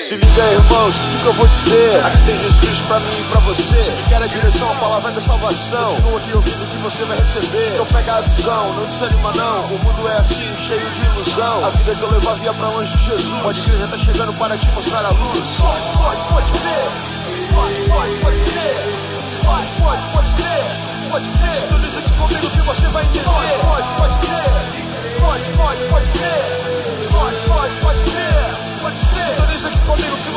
Se 0.00 0.16
liga, 0.16 0.42
irmãos, 0.50 0.96
o 0.96 1.00
que 1.18 1.26
eu 1.26 1.32
vou 1.34 1.46
dizer? 1.46 2.04
Aqui 2.04 2.24
tem 2.24 2.38
Jesus 2.38 2.60
Cristo 2.60 2.86
pra 2.86 3.00
mim 3.00 3.20
e 3.20 3.24
pra 3.24 3.40
você. 3.40 3.82
Se 3.82 4.08
quer 4.08 4.22
a 4.22 4.26
direção, 4.26 4.72
a 4.72 4.74
palavra 4.76 5.10
da 5.10 5.20
salvação. 5.20 5.94
Continua 5.96 6.18
aqui 6.18 6.36
ouvindo 6.36 6.64
o 6.64 6.66
que 6.68 6.78
você 6.78 7.04
vai 7.04 7.18
receber. 7.18 7.74
Então 7.74 7.86
pega 7.86 8.12
a 8.16 8.20
visão, 8.22 8.74
não 8.74 8.84
desanima 8.84 9.32
não. 9.32 9.74
O 9.74 9.78
mundo 9.84 10.08
é 10.08 10.16
assim, 10.16 10.54
cheio 10.54 10.90
de 10.90 11.04
ilusão. 11.04 11.64
A 11.66 11.70
vida 11.70 11.94
que 11.94 12.02
eu 12.02 12.10
levo 12.10 12.34
via 12.36 12.54
pra 12.54 12.68
longe 12.70 12.96
de 12.96 13.04
Jesus. 13.04 13.42
Pode 13.42 13.60
crer, 13.60 13.78
já 13.78 13.86
tá 13.88 13.98
chegando 13.98 14.32
para 14.34 14.56
te 14.56 14.70
mostrar 14.70 15.04
a 15.04 15.10
luz. 15.10 15.56
Pode, 15.58 15.98
pode, 15.98 16.28
pode 16.28 16.50
crer. 16.52 17.50
Pode, 17.54 17.74
pode, 17.90 18.16
pode 18.18 18.40
crer. 18.50 19.44
Pode, 19.44 19.72
pode, 19.80 20.12
pode 20.12 20.32
crer. 20.32 21.10
Pode 21.10 21.28
crer. 21.28 21.56
Sintoniza 21.56 21.98
aqui 22.00 22.10
comigo 22.12 22.50
que 22.50 22.60
você 22.62 22.88
vai 22.88 23.04
entender. 23.04 23.24
Pode, 23.24 23.58
pode, 23.66 23.94
pode 23.98 24.26
crer. 24.26 25.20
Pode, 25.20 25.44
pode, 25.56 25.84
pode 25.90 26.10
crer. 26.18 26.49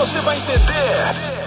Você 0.05 0.19
vai 0.19 0.37
entender. 0.37 1.42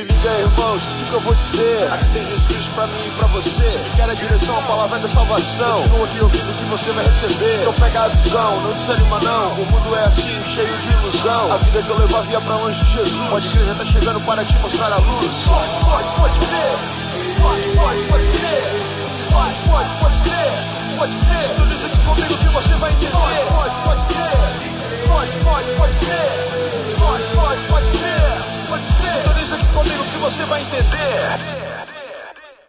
Se 0.00 0.04
liga, 0.06 0.32
irmãos, 0.32 0.86
o 0.86 0.96
que, 0.96 1.12
eu 1.12 1.20
vou 1.20 1.34
dizer? 1.34 1.92
Aqui 1.92 2.06
tem 2.14 2.26
Jesus 2.26 2.68
pra 2.68 2.86
mim 2.86 3.06
e 3.06 3.10
pra 3.10 3.26
você. 3.26 3.68
Se 3.68 3.90
quer 3.96 4.08
a 4.08 4.14
direção, 4.14 4.58
a 4.58 4.62
palavra 4.62 4.96
é 4.96 5.02
da 5.02 5.08
salvação. 5.08 5.76
Continua 5.76 6.06
aqui 6.06 6.20
ouvindo 6.22 6.50
o 6.50 6.54
que 6.54 6.64
você 6.64 6.92
vai 6.92 7.04
receber. 7.04 7.60
Então 7.60 7.74
pega 7.74 8.04
a 8.04 8.08
visão, 8.08 8.62
não 8.62 8.72
desanima 8.72 9.20
não. 9.20 9.60
O 9.60 9.70
mundo 9.70 9.94
é 9.94 10.06
assim, 10.06 10.40
cheio 10.40 10.74
de 10.78 10.88
ilusão. 10.88 11.52
A 11.52 11.58
vida 11.58 11.82
que 11.82 11.90
eu 11.90 11.98
levo 11.98 12.16
havia 12.16 12.40
pra 12.40 12.56
longe 12.56 12.82
de 12.82 12.92
Jesus. 12.92 13.28
Pode 13.28 13.48
crer, 13.50 13.66
já 13.66 13.74
tá 13.74 13.84
chegando 13.84 14.20
para 14.22 14.42
te 14.42 14.58
mostrar 14.58 14.90
a 14.90 14.96
luz. 14.96 15.44
Pode, 15.46 15.84
pode, 15.84 16.16
pode 16.18 16.38
crer. 16.46 17.36
Pode, 17.42 17.76
pode, 17.76 18.04
pode 18.04 18.38
crer. 18.38 19.30
Pode, 19.30 19.58
pode, 19.68 19.96
pode 19.96 20.18
crer. 20.22 20.96
Pode 20.96 21.16
crer. 21.26 21.42
Sintoniza 21.42 21.86
aqui 21.88 21.98
comigo 21.98 22.38
que 22.38 22.48
você 22.48 22.74
vai 22.76 22.92
entender. 22.92 23.10
Pode, 23.10 23.50
pode, 23.50 23.80
pode 23.84 24.14
crer. 24.14 25.08
Pode, 25.08 25.30
pode, 25.44 25.70
pode 25.72 25.98
crer. 25.98 26.99
Que 29.82 30.18
você 30.18 30.44
vai 30.44 30.60
entender. 30.60 31.38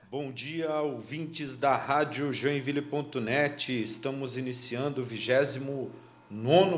Bom 0.09 0.31
dia, 0.31 0.73
ouvintes 0.79 1.57
da 1.57 1.75
Rádio 1.75 2.31
Joinville.net. 2.31 3.83
Estamos 3.83 4.37
iniciando 4.37 5.01
o 5.01 5.03
29 5.03 5.89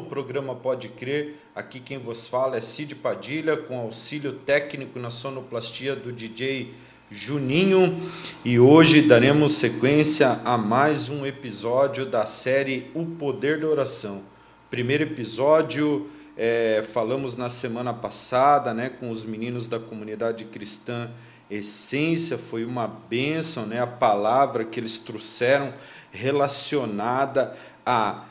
programa 0.09 0.56
Pode 0.56 0.89
Crer. 0.89 1.35
Aqui 1.56 1.80
quem 1.80 2.00
vos 2.00 2.27
fala 2.27 2.57
é 2.57 2.62
Cid 2.62 2.95
Padilha, 2.95 3.56
com 3.56 3.77
auxílio 3.77 4.33
técnico 4.33 4.97
na 4.97 5.12
sonoplastia 5.12 5.95
do 5.95 6.12
DJ 6.12 6.74
Juninho. 7.12 8.12
E 8.44 8.57
hoje 8.57 9.03
daremos 9.03 9.53
sequência 9.53 10.41
a 10.44 10.57
mais 10.57 11.09
um 11.09 11.27
episódio 11.27 12.07
da 12.07 12.25
série 12.25 12.89
O 12.95 13.06
Poder 13.06 13.59
da 13.59 13.68
Oração. 13.68 14.24
Primeiro 14.71 15.03
episódio, 15.03 16.09
é, 16.38 16.83
falamos 16.94 17.35
na 17.35 17.50
semana 17.50 17.94
passada 17.94 18.74
né, 18.74 18.89
com 18.89 19.09
os 19.09 19.24
meninos 19.24 19.68
da 19.68 19.80
comunidade 19.80 20.45
cristã 20.45 21.09
essência, 21.50 22.38
foi 22.38 22.65
uma 22.65 22.88
bênção, 22.88 23.65
né? 23.65 23.80
A 23.80 23.88
palavra 23.88 24.65
que 24.65 24.80
eles 24.80 24.97
trouxeram 24.97 25.74
relacionada 26.12 27.56
à 27.85 28.25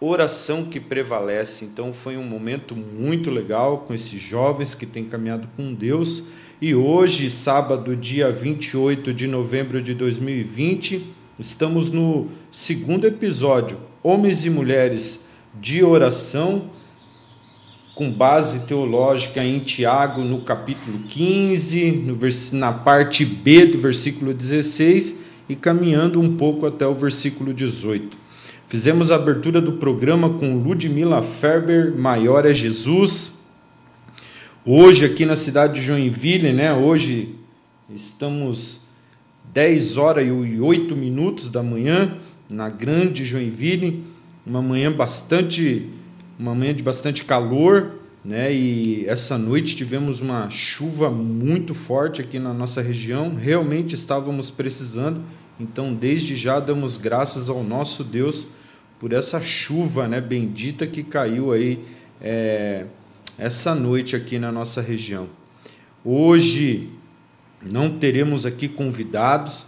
oração 0.00 0.64
que 0.64 0.78
prevalece. 0.78 1.64
Então 1.64 1.92
foi 1.92 2.16
um 2.16 2.22
momento 2.22 2.76
muito 2.76 3.30
legal 3.30 3.78
com 3.78 3.94
esses 3.94 4.20
jovens 4.20 4.74
que 4.74 4.86
têm 4.86 5.04
caminhado 5.04 5.48
com 5.56 5.74
Deus. 5.74 6.22
E 6.60 6.74
hoje, 6.74 7.30
sábado, 7.30 7.96
dia 7.96 8.30
28 8.30 9.12
de 9.12 9.26
novembro 9.26 9.80
de 9.80 9.94
2020, 9.94 11.06
estamos 11.38 11.90
no 11.90 12.28
segundo 12.50 13.06
episódio, 13.06 13.78
Homens 14.02 14.44
e 14.44 14.50
Mulheres 14.50 15.20
de 15.54 15.84
Oração 15.84 16.70
com 17.98 18.12
base 18.12 18.60
teológica 18.60 19.42
em 19.42 19.58
Tiago, 19.58 20.22
no 20.22 20.42
capítulo 20.42 21.00
15, 21.08 21.90
no 21.90 22.14
vers... 22.14 22.52
na 22.52 22.72
parte 22.72 23.24
B 23.24 23.66
do 23.66 23.80
versículo 23.80 24.32
16 24.32 25.16
e 25.48 25.56
caminhando 25.56 26.20
um 26.20 26.36
pouco 26.36 26.64
até 26.64 26.86
o 26.86 26.94
versículo 26.94 27.52
18. 27.52 28.16
Fizemos 28.68 29.10
a 29.10 29.16
abertura 29.16 29.60
do 29.60 29.72
programa 29.72 30.30
com 30.30 30.58
Ludmila 30.58 31.20
Ferber, 31.22 31.92
Maior 31.98 32.46
é 32.46 32.54
Jesus. 32.54 33.40
Hoje, 34.64 35.04
aqui 35.04 35.26
na 35.26 35.34
cidade 35.34 35.80
de 35.80 35.82
Joinville, 35.84 36.52
né? 36.52 36.72
Hoje 36.72 37.34
estamos 37.92 38.80
10 39.52 39.96
horas 39.96 40.24
e 40.24 40.30
8 40.30 40.94
minutos 40.94 41.50
da 41.50 41.64
manhã, 41.64 42.16
na 42.48 42.70
grande 42.70 43.24
Joinville, 43.24 44.04
uma 44.46 44.62
manhã 44.62 44.92
bastante 44.92 45.97
uma 46.38 46.54
manhã 46.54 46.72
de 46.72 46.82
bastante 46.82 47.24
calor, 47.24 47.92
né? 48.24 48.52
E 48.52 49.04
essa 49.06 49.36
noite 49.36 49.74
tivemos 49.74 50.20
uma 50.20 50.48
chuva 50.50 51.10
muito 51.10 51.74
forte 51.74 52.20
aqui 52.20 52.38
na 52.38 52.54
nossa 52.54 52.80
região. 52.80 53.34
Realmente 53.34 53.94
estávamos 53.94 54.50
precisando. 54.50 55.22
Então, 55.58 55.92
desde 55.92 56.36
já 56.36 56.60
damos 56.60 56.96
graças 56.96 57.48
ao 57.48 57.64
nosso 57.64 58.04
Deus 58.04 58.46
por 59.00 59.12
essa 59.12 59.40
chuva, 59.40 60.06
né? 60.06 60.20
Bendita 60.20 60.86
que 60.86 61.02
caiu 61.02 61.50
aí 61.52 61.84
é, 62.20 62.84
essa 63.36 63.74
noite 63.74 64.14
aqui 64.14 64.38
na 64.38 64.52
nossa 64.52 64.80
região. 64.80 65.28
Hoje 66.04 66.90
não 67.68 67.98
teremos 67.98 68.46
aqui 68.46 68.68
convidados, 68.68 69.66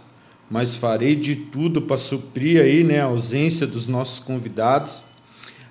mas 0.49 0.75
farei 0.75 1.15
de 1.15 1.35
tudo 1.35 1.81
para 1.81 1.97
suprir 1.97 2.61
aí, 2.61 2.83
né, 2.83 3.01
a 3.01 3.05
ausência 3.05 3.67
dos 3.67 3.87
nossos 3.87 4.19
convidados. 4.19 5.03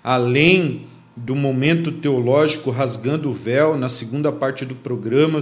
Além 0.02 0.87
do 1.16 1.34
momento 1.34 1.92
teológico 1.92 2.70
Rasgando 2.70 3.30
o 3.30 3.32
Véu, 3.32 3.76
na 3.76 3.88
segunda 3.88 4.30
parte 4.30 4.64
do 4.64 4.74
programa, 4.74 5.40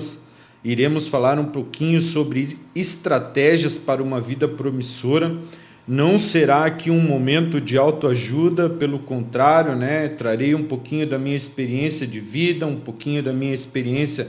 iremos 0.65 1.07
falar 1.07 1.39
um 1.39 1.47
pouquinho 1.47 2.01
sobre 2.01 2.59
estratégias 2.75 3.79
para 3.79 4.03
uma 4.03 4.21
vida 4.21 4.49
promissora. 4.49 5.37
Não 5.87 6.19
será 6.19 6.65
aqui 6.65 6.91
um 6.91 7.01
momento 7.01 7.61
de 7.61 7.79
autoajuda, 7.79 8.69
pelo 8.69 8.99
contrário, 8.99 9.75
né? 9.75 10.09
Trarei 10.09 10.55
um 10.55 10.65
pouquinho 10.65 11.07
da 11.07 11.19
minha 11.19 11.37
experiência 11.37 12.07
de 12.07 12.21
vida, 12.21 12.67
um 12.67 12.77
pouquinho 12.77 13.23
da 13.23 13.33
minha 13.33 13.55
experiência 13.55 14.29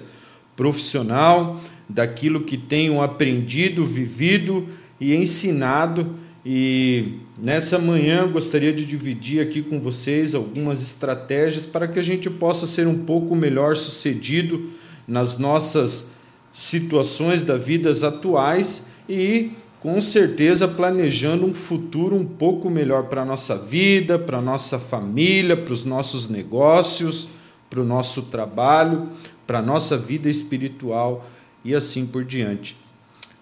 profissional, 0.56 1.60
daquilo 1.88 2.42
que 2.42 2.58
tenho 2.58 3.02
aprendido, 3.02 3.86
vivido 3.86 4.68
e 5.00 5.16
ensinado 5.16 6.16
e 6.46 7.20
nessa 7.38 7.78
manhã 7.78 8.30
gostaria 8.30 8.72
de 8.72 8.86
dividir 8.86 9.42
aqui 9.42 9.62
com 9.62 9.80
vocês 9.80 10.34
algumas 10.34 10.82
estratégias 10.82 11.66
para 11.66 11.88
que 11.88 12.00
a 12.00 12.04
gente 12.04 12.30
possa 12.30 12.66
ser 12.66 12.88
um 12.88 13.00
pouco 13.00 13.36
melhor 13.36 13.76
sucedido 13.76 14.70
nas 15.08 15.38
nossas 15.38 16.08
situações 16.54 17.44
da 17.44 17.58
vida 17.58 17.92
atuais 18.08 18.86
e 19.08 19.52
com 19.80 20.02
certeza 20.02 20.68
planejando 20.68 21.46
um 21.46 21.54
futuro 21.54 22.16
um 22.16 22.26
pouco 22.26 22.70
melhor 22.70 23.06
para 23.06 23.22
a 23.22 23.26
nossa 23.26 23.58
vida, 23.58 24.18
para 24.18 24.38
a 24.38 24.42
nossa 24.42 24.78
família, 24.80 25.58
para 25.58 25.74
os 25.74 25.84
nossos 25.84 26.30
negócios, 26.30 27.28
para 27.70 27.82
o 27.82 27.86
nosso 27.86 28.24
trabalho, 28.24 29.10
para 29.46 29.60
a 29.60 29.62
nossa 29.62 29.98
vida 29.98 30.30
espiritual 30.30 31.30
e 31.64 31.76
assim 31.76 32.06
por 32.06 32.24
diante. 32.24 32.78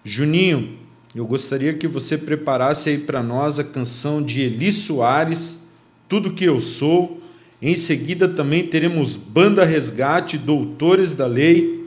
Juninho, 0.04 0.78
eu 1.18 1.26
gostaria 1.26 1.74
que 1.74 1.88
você 1.88 2.16
preparasse 2.16 2.90
aí 2.90 2.96
para 2.96 3.20
nós 3.24 3.58
a 3.58 3.64
canção 3.64 4.22
de 4.22 4.42
Eli 4.42 4.72
Soares, 4.72 5.58
Tudo 6.08 6.32
que 6.32 6.44
eu 6.44 6.60
sou. 6.60 7.20
Em 7.60 7.74
seguida 7.74 8.28
também 8.28 8.68
teremos 8.68 9.16
Banda 9.16 9.64
Resgate, 9.64 10.38
Doutores 10.38 11.14
da 11.14 11.26
Lei. 11.26 11.84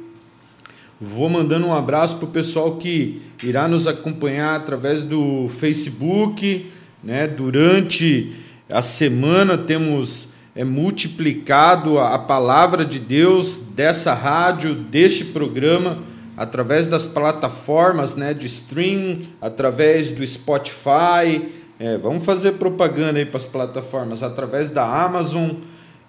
Vou 1.00 1.30
mandando 1.30 1.66
um 1.66 1.74
abraço 1.74 2.18
para 2.18 2.26
o 2.26 2.32
pessoal 2.32 2.76
que 2.76 3.22
irá 3.42 3.70
nos 3.70 3.88
acompanhar 3.88 4.58
através 4.58 5.02
do 5.02 5.48
Facebook, 5.48 6.70
né? 7.02 7.26
Durante 7.26 8.34
a 8.70 8.82
semana 8.82 9.58
temos 9.58 10.28
é, 10.54 10.66
multiplicado 10.66 11.98
a, 12.00 12.16
a 12.16 12.20
palavra 12.20 12.84
de 12.84 13.00
Deus 13.00 13.62
dessa 13.74 14.14
rádio, 14.14 14.76
deste 14.76 15.24
programa 15.24 16.11
através 16.42 16.88
das 16.88 17.06
plataformas 17.06 18.16
né, 18.16 18.34
de 18.34 18.48
streaming, 18.48 19.30
através 19.40 20.10
do 20.10 20.26
Spotify. 20.26 21.52
É, 21.80 22.00
vamos 22.00 22.26
fazer 22.26 22.54
propaganda 22.54 23.20
aí 23.20 23.28
para 23.28 23.38
as 23.38 23.46
plataformas, 23.46 24.24
através 24.24 24.72
da 24.72 24.84
Amazon 24.84 25.52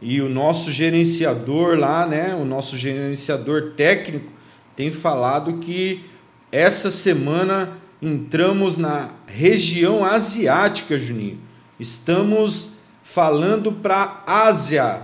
e 0.00 0.22
o 0.22 0.30
nosso 0.30 0.72
gerenciador 0.72 1.78
lá, 1.78 2.06
né, 2.06 2.34
o 2.34 2.46
nosso 2.46 2.78
gerenciador 2.78 3.72
técnico, 3.76 4.32
tem 4.74 4.90
falado 4.90 5.58
que 5.58 6.02
essa 6.50 6.90
semana 6.90 7.76
entramos 8.00 8.78
na 8.78 9.10
região 9.26 10.02
asiática, 10.02 10.98
Juninho. 10.98 11.40
Estamos 11.78 12.70
falando 13.02 13.70
para 13.70 14.22
a 14.26 14.44
Ásia, 14.46 15.02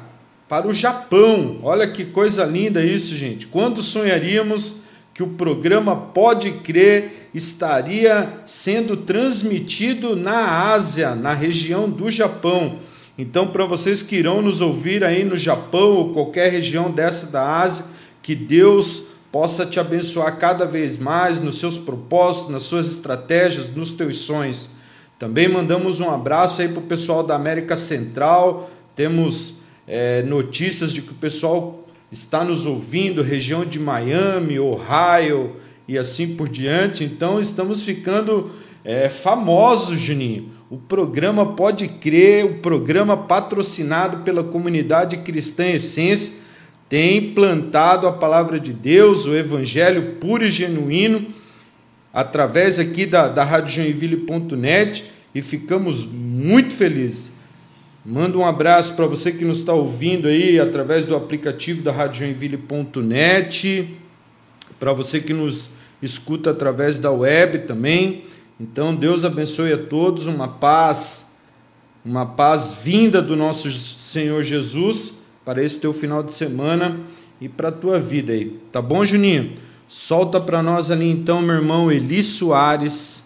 para 0.48 0.66
o 0.66 0.72
Japão. 0.72 1.58
Olha 1.62 1.86
que 1.86 2.06
coisa 2.06 2.46
linda 2.46 2.82
isso, 2.82 3.14
gente. 3.14 3.46
Quando 3.46 3.82
sonharíamos 3.82 4.87
que 5.18 5.22
o 5.24 5.30
programa 5.30 5.96
Pode 5.96 6.52
Crer 6.60 7.30
estaria 7.34 8.40
sendo 8.46 8.98
transmitido 8.98 10.14
na 10.14 10.70
Ásia, 10.70 11.12
na 11.12 11.34
região 11.34 11.90
do 11.90 12.08
Japão. 12.08 12.78
Então, 13.18 13.48
para 13.48 13.66
vocês 13.66 14.00
que 14.00 14.14
irão 14.14 14.40
nos 14.40 14.60
ouvir 14.60 15.02
aí 15.02 15.24
no 15.24 15.36
Japão 15.36 15.96
ou 15.96 16.12
qualquer 16.12 16.52
região 16.52 16.88
dessa 16.88 17.32
da 17.32 17.62
Ásia, 17.62 17.84
que 18.22 18.32
Deus 18.36 19.06
possa 19.32 19.66
te 19.66 19.80
abençoar 19.80 20.36
cada 20.38 20.64
vez 20.64 20.96
mais 20.96 21.40
nos 21.40 21.58
seus 21.58 21.76
propósitos, 21.76 22.52
nas 22.52 22.62
suas 22.62 22.88
estratégias, 22.88 23.74
nos 23.74 23.90
teus 23.90 24.18
sonhos. 24.18 24.70
Também 25.18 25.48
mandamos 25.48 25.98
um 25.98 26.08
abraço 26.08 26.62
aí 26.62 26.68
para 26.68 26.78
o 26.78 26.86
pessoal 26.86 27.24
da 27.24 27.34
América 27.34 27.76
Central. 27.76 28.70
Temos 28.94 29.54
é, 29.84 30.22
notícias 30.22 30.92
de 30.92 31.02
que 31.02 31.10
o 31.10 31.16
pessoal 31.16 31.87
está 32.10 32.42
nos 32.44 32.64
ouvindo, 32.64 33.22
região 33.22 33.64
de 33.64 33.78
Miami, 33.78 34.58
Ohio 34.58 35.56
e 35.86 35.98
assim 35.98 36.34
por 36.36 36.48
diante. 36.48 37.04
Então 37.04 37.40
estamos 37.40 37.82
ficando 37.82 38.50
é, 38.84 39.08
famosos, 39.08 39.98
Juninho. 39.98 40.50
O 40.70 40.76
programa 40.76 41.54
Pode 41.54 41.88
Crer, 41.88 42.44
o 42.44 42.58
programa 42.58 43.16
patrocinado 43.16 44.18
pela 44.18 44.44
comunidade 44.44 45.16
cristã 45.18 45.66
Essência, 45.66 46.34
tem 46.88 47.32
plantado 47.32 48.06
a 48.06 48.12
palavra 48.12 48.58
de 48.58 48.72
Deus, 48.72 49.26
o 49.26 49.34
evangelho 49.34 50.16
puro 50.16 50.44
e 50.44 50.50
genuíno, 50.50 51.26
através 52.12 52.78
aqui 52.78 53.04
da, 53.04 53.28
da 53.28 53.66
Joinville.net 53.66 55.04
e 55.34 55.42
ficamos 55.42 56.06
muito 56.06 56.74
felizes. 56.74 57.30
Manda 58.04 58.38
um 58.38 58.46
abraço 58.46 58.94
para 58.94 59.06
você 59.06 59.32
que 59.32 59.44
nos 59.44 59.58
está 59.58 59.72
ouvindo 59.72 60.28
aí 60.28 60.58
através 60.58 61.04
do 61.04 61.16
aplicativo 61.16 61.82
da 61.82 62.10
Joinville.net, 62.12 63.96
para 64.78 64.92
você 64.92 65.20
que 65.20 65.34
nos 65.34 65.68
escuta 66.00 66.50
através 66.50 66.98
da 66.98 67.10
web 67.10 67.60
também. 67.60 68.24
Então, 68.58 68.94
Deus 68.94 69.24
abençoe 69.24 69.72
a 69.72 69.78
todos, 69.78 70.26
uma 70.26 70.48
paz, 70.48 71.30
uma 72.04 72.24
paz 72.24 72.72
vinda 72.82 73.20
do 73.20 73.36
nosso 73.36 73.70
Senhor 73.70 74.42
Jesus 74.42 75.14
para 75.44 75.62
esse 75.62 75.78
teu 75.80 75.92
final 75.92 76.22
de 76.22 76.32
semana 76.32 77.00
e 77.40 77.48
para 77.48 77.68
a 77.68 77.72
tua 77.72 77.98
vida 77.98 78.32
aí. 78.32 78.58
Tá 78.72 78.80
bom, 78.80 79.04
Juninho? 79.04 79.54
Solta 79.88 80.40
para 80.40 80.62
nós 80.62 80.90
ali 80.90 81.08
então, 81.08 81.40
meu 81.40 81.56
irmão 81.56 81.90
Eli 81.90 82.22
Soares. 82.22 83.24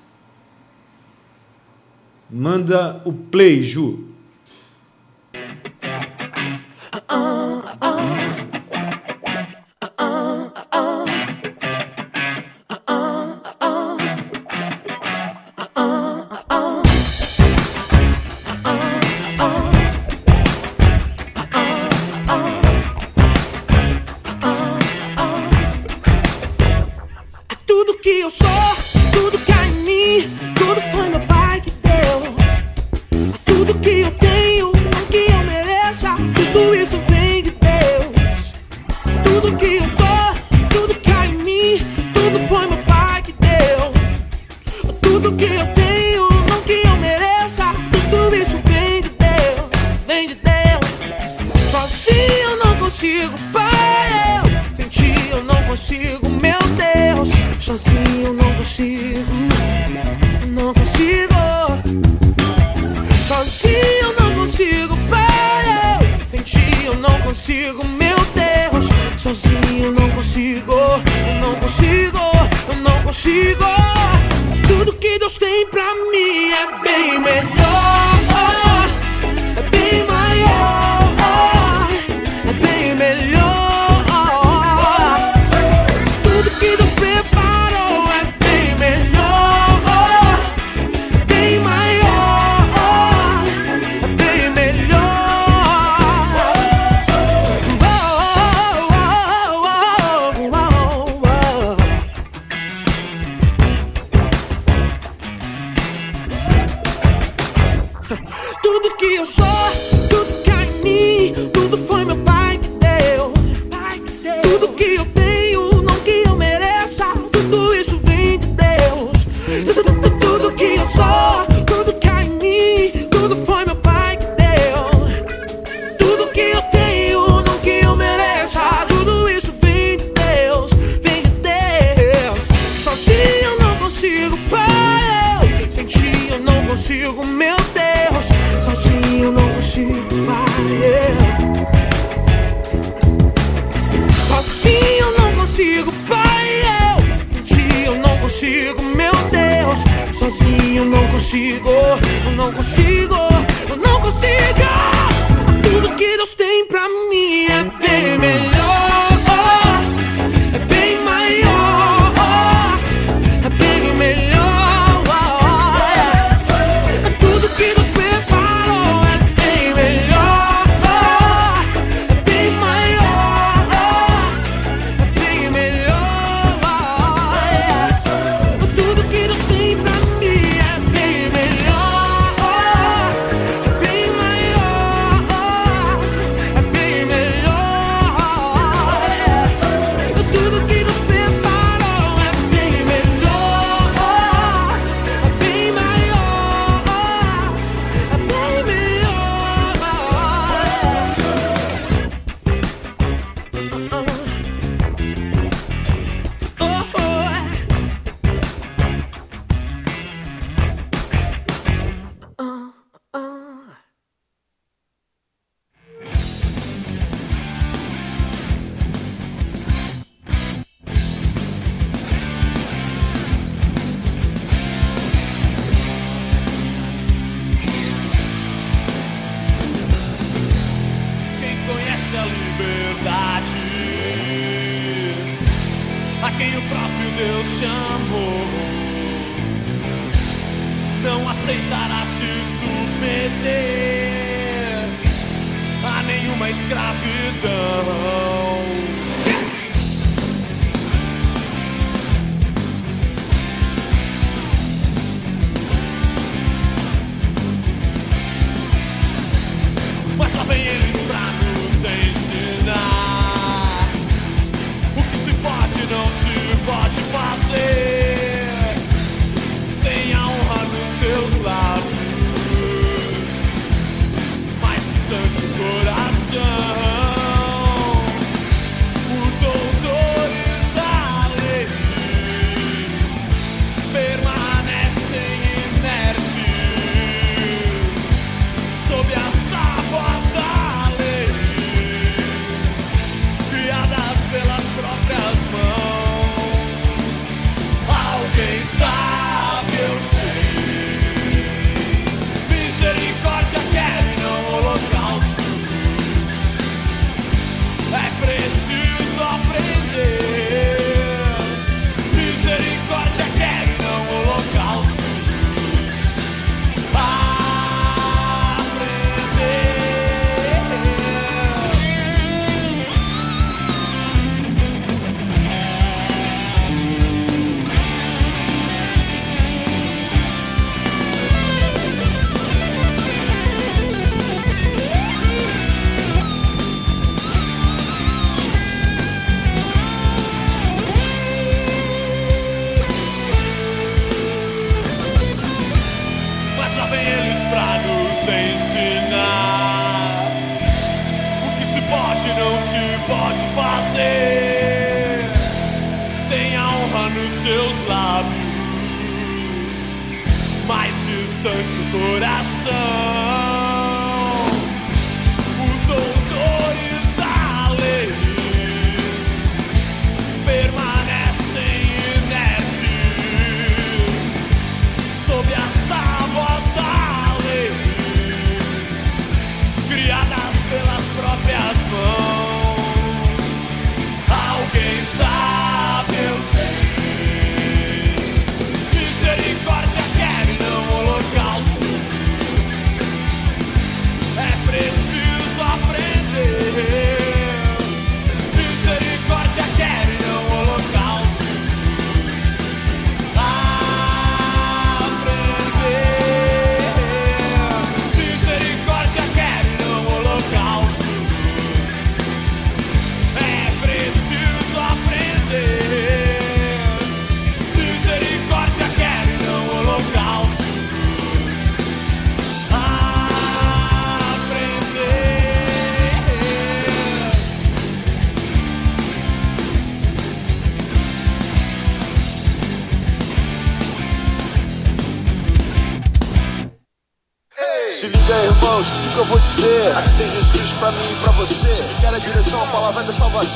Manda 2.31 3.03
o 3.05 3.13
play, 3.13 3.63
Ju. 3.63 4.12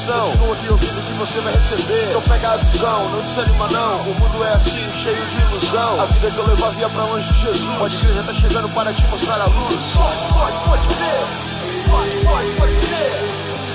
Salvação. 0.06 0.30
Continua 0.30 0.54
aqui 0.54 0.68
ouvindo 0.70 1.00
o 1.00 1.02
que 1.02 1.14
você 1.14 1.40
vai 1.40 1.54
receber. 1.54 2.08
Então 2.08 2.22
pega 2.22 2.48
a 2.48 2.56
visão, 2.58 3.10
não 3.10 3.20
desanima 3.20 3.68
não. 3.68 4.00
O 4.02 4.14
mundo 4.20 4.44
é 4.44 4.52
assim, 4.54 4.90
cheio 4.90 5.26
de 5.26 5.38
ilusão. 5.38 6.00
A 6.00 6.06
vida 6.06 6.30
que 6.30 6.38
eu 6.38 6.46
levo 6.46 6.70
via 6.70 6.88
pra 6.88 7.04
longe 7.04 7.32
de 7.32 7.40
Jesus. 7.40 7.78
Pode 7.78 7.96
crer, 7.96 8.14
já 8.14 8.22
tá 8.22 8.34
chegando 8.34 8.68
para 8.70 8.92
te 8.92 9.06
mostrar 9.08 9.40
a 9.40 9.46
luz. 9.46 9.92
Pode, 9.94 10.32
pode, 10.32 10.68
pode 10.68 10.86
crer. 10.94 11.84
Pode, 11.90 12.24
pode, 12.24 12.52
pode 12.54 12.76
crer. 12.86 13.12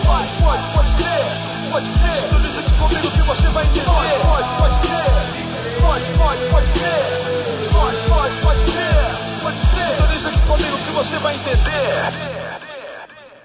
Pode, 0.06 0.34
pode, 0.42 0.74
pode 0.74 0.92
crer. 0.96 1.72
Pode 1.72 1.90
crer. 1.90 2.18
Sintoniza 2.18 2.60
aqui 2.62 2.72
comigo 2.72 3.12
que 3.12 3.22
você 3.22 3.48
vai 3.50 3.66
entender. 3.66 3.86
Pode, 3.86 4.20
pode, 4.26 4.50
pode 4.58 4.80
crer. 4.80 5.82
Pode, 5.82 6.06
pode, 6.18 6.46
pode 6.46 6.72
crer. 6.72 7.70
Pode, 7.72 7.98
pode, 8.10 8.38
pode 8.38 8.64
crer. 8.72 9.42
Pode 9.42 9.58
crer. 9.58 9.98
Sintoniza 9.98 10.30
aqui 10.30 10.42
comigo 10.42 10.78
que 10.78 10.92
você 10.92 11.18
vai 11.20 11.36
entender. 11.36 12.41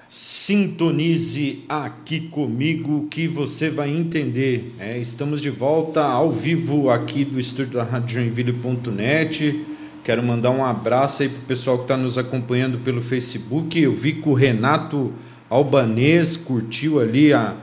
Sintonize 0.08 1.64
aqui 1.68 2.20
comigo 2.20 3.08
que 3.10 3.26
você 3.26 3.68
vai 3.68 3.90
entender. 3.90 4.72
É, 4.78 4.96
estamos 4.98 5.42
de 5.42 5.50
volta 5.50 6.00
ao 6.00 6.30
vivo 6.30 6.88
aqui 6.90 7.24
do 7.24 7.40
estúdio 7.40 7.72
da 7.72 7.82
Rádio 7.82 8.20
Joinville.net. 8.20 9.66
Quero 10.04 10.22
mandar 10.22 10.52
um 10.52 10.64
abraço 10.64 11.24
aí 11.24 11.28
pro 11.28 11.40
pessoal 11.42 11.78
que 11.78 11.84
está 11.84 11.96
nos 11.96 12.16
acompanhando 12.16 12.78
pelo 12.78 13.02
Facebook. 13.02 13.76
Eu 13.76 13.92
vi 13.92 14.12
que 14.12 14.28
o 14.28 14.32
Renato 14.32 15.12
Albanês 15.50 16.36
curtiu 16.36 17.00
ali 17.00 17.32
a, 17.32 17.56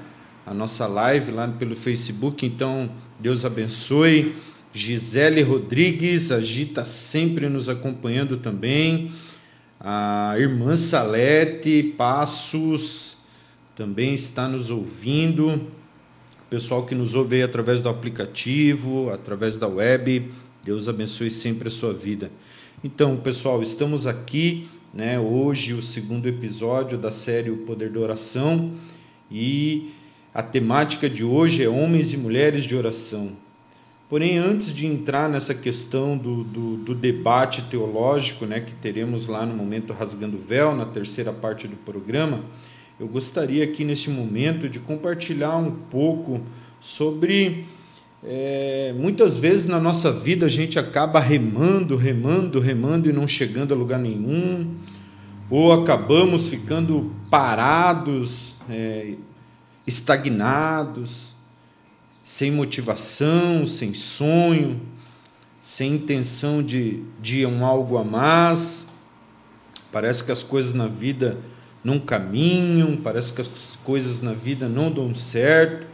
a 0.45 0.53
nossa 0.53 0.85
live 0.85 1.31
lá 1.31 1.47
pelo 1.47 1.77
Facebook. 1.77 2.45
Então, 2.45 2.89
Deus 3.21 3.45
abençoe. 3.45 4.35
Gisele 4.73 5.41
Rodrigues, 5.43 6.29
a 6.29 6.41
Gi 6.41 6.63
está 6.63 6.83
sempre 6.83 7.47
nos 7.47 7.69
acompanhando 7.69 8.35
também. 8.35 9.11
A 9.85 10.35
irmã 10.39 10.77
Salete 10.77 11.93
Passos 11.97 13.17
também 13.75 14.13
está 14.13 14.47
nos 14.47 14.71
ouvindo. 14.71 15.49
O 15.49 16.49
pessoal 16.49 16.85
que 16.85 16.95
nos 16.95 17.15
ouve 17.15 17.35
aí 17.35 17.43
através 17.43 17.81
do 17.81 17.89
aplicativo, 17.89 19.09
através 19.09 19.57
da 19.57 19.67
web, 19.67 20.31
Deus 20.63 20.87
abençoe 20.87 21.29
sempre 21.29 21.67
a 21.67 21.71
sua 21.71 21.91
vida. 21.91 22.31
Então, 22.81 23.17
pessoal, 23.17 23.61
estamos 23.61 24.07
aqui, 24.07 24.69
né, 24.93 25.19
hoje 25.19 25.73
o 25.73 25.81
segundo 25.81 26.29
episódio 26.29 26.97
da 26.97 27.11
série 27.11 27.51
O 27.51 27.57
Poder 27.57 27.89
da 27.89 27.99
Oração 27.99 28.71
e 29.29 29.91
a 30.33 30.41
temática 30.41 31.09
de 31.09 31.25
hoje 31.25 31.61
é 31.61 31.67
homens 31.67 32.13
e 32.13 32.17
mulheres 32.17 32.63
de 32.63 32.73
oração. 32.73 33.33
Porém, 34.13 34.37
antes 34.37 34.75
de 34.75 34.85
entrar 34.85 35.27
nessa 35.27 35.55
questão 35.55 36.15
do, 36.15 36.43
do, 36.43 36.77
do, 36.77 36.93
debate 36.93 37.63
teológico, 37.63 38.45
né, 38.45 38.59
que 38.59 38.71
teremos 38.73 39.25
lá 39.25 39.43
no 39.43 39.55
momento 39.55 39.91
Rasgando 39.91 40.37
Véu, 40.37 40.75
na 40.75 40.85
terceira 40.85 41.33
parte 41.33 41.67
do 41.67 41.75
programa, 41.77 42.41
eu 42.99 43.07
gostaria 43.07 43.63
aqui 43.63 43.83
neste 43.83 44.11
momento 44.11 44.69
de 44.69 44.79
compartilhar 44.79 45.57
um 45.57 45.71
pouco 45.71 46.39
sobre. 46.79 47.65
É, 48.23 48.93
muitas 48.95 49.39
vezes 49.39 49.65
na 49.65 49.79
nossa 49.79 50.11
vida 50.11 50.45
a 50.45 50.49
gente 50.49 50.77
acaba 50.77 51.19
remando, 51.19 51.95
remando, 51.95 52.59
remando 52.59 53.09
e 53.09 53.11
não 53.11 53.27
chegando 53.27 53.73
a 53.73 53.75
lugar 53.75 53.97
nenhum, 53.97 54.75
ou 55.49 55.73
acabamos 55.73 56.49
ficando 56.49 57.11
parados, 57.31 58.53
é, 58.69 59.15
estagnados 59.87 61.32
sem 62.33 62.49
motivação, 62.49 63.67
sem 63.67 63.93
sonho, 63.93 64.81
sem 65.61 65.93
intenção 65.93 66.63
de, 66.63 67.03
de 67.21 67.45
um 67.45 67.63
algo 67.63 67.95
a 67.95 68.03
mais. 68.03 68.87
Parece 69.91 70.23
que 70.23 70.31
as 70.31 70.41
coisas 70.41 70.73
na 70.73 70.87
vida 70.87 71.37
não 71.83 71.99
caminham, 71.99 72.97
parece 72.97 73.31
que 73.31 73.41
as 73.41 73.47
coisas 73.83 74.19
na 74.19 74.33
vida 74.33 74.67
não 74.67 74.91
dão 74.91 75.13
certo, 75.13 75.85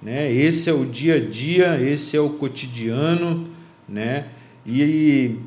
né? 0.00 0.32
Esse 0.32 0.70
é 0.70 0.72
o 0.72 0.86
dia 0.86 1.16
a 1.16 1.18
dia, 1.18 1.82
esse 1.82 2.16
é 2.16 2.20
o 2.20 2.30
cotidiano, 2.30 3.48
né? 3.88 4.28
E 4.64 5.38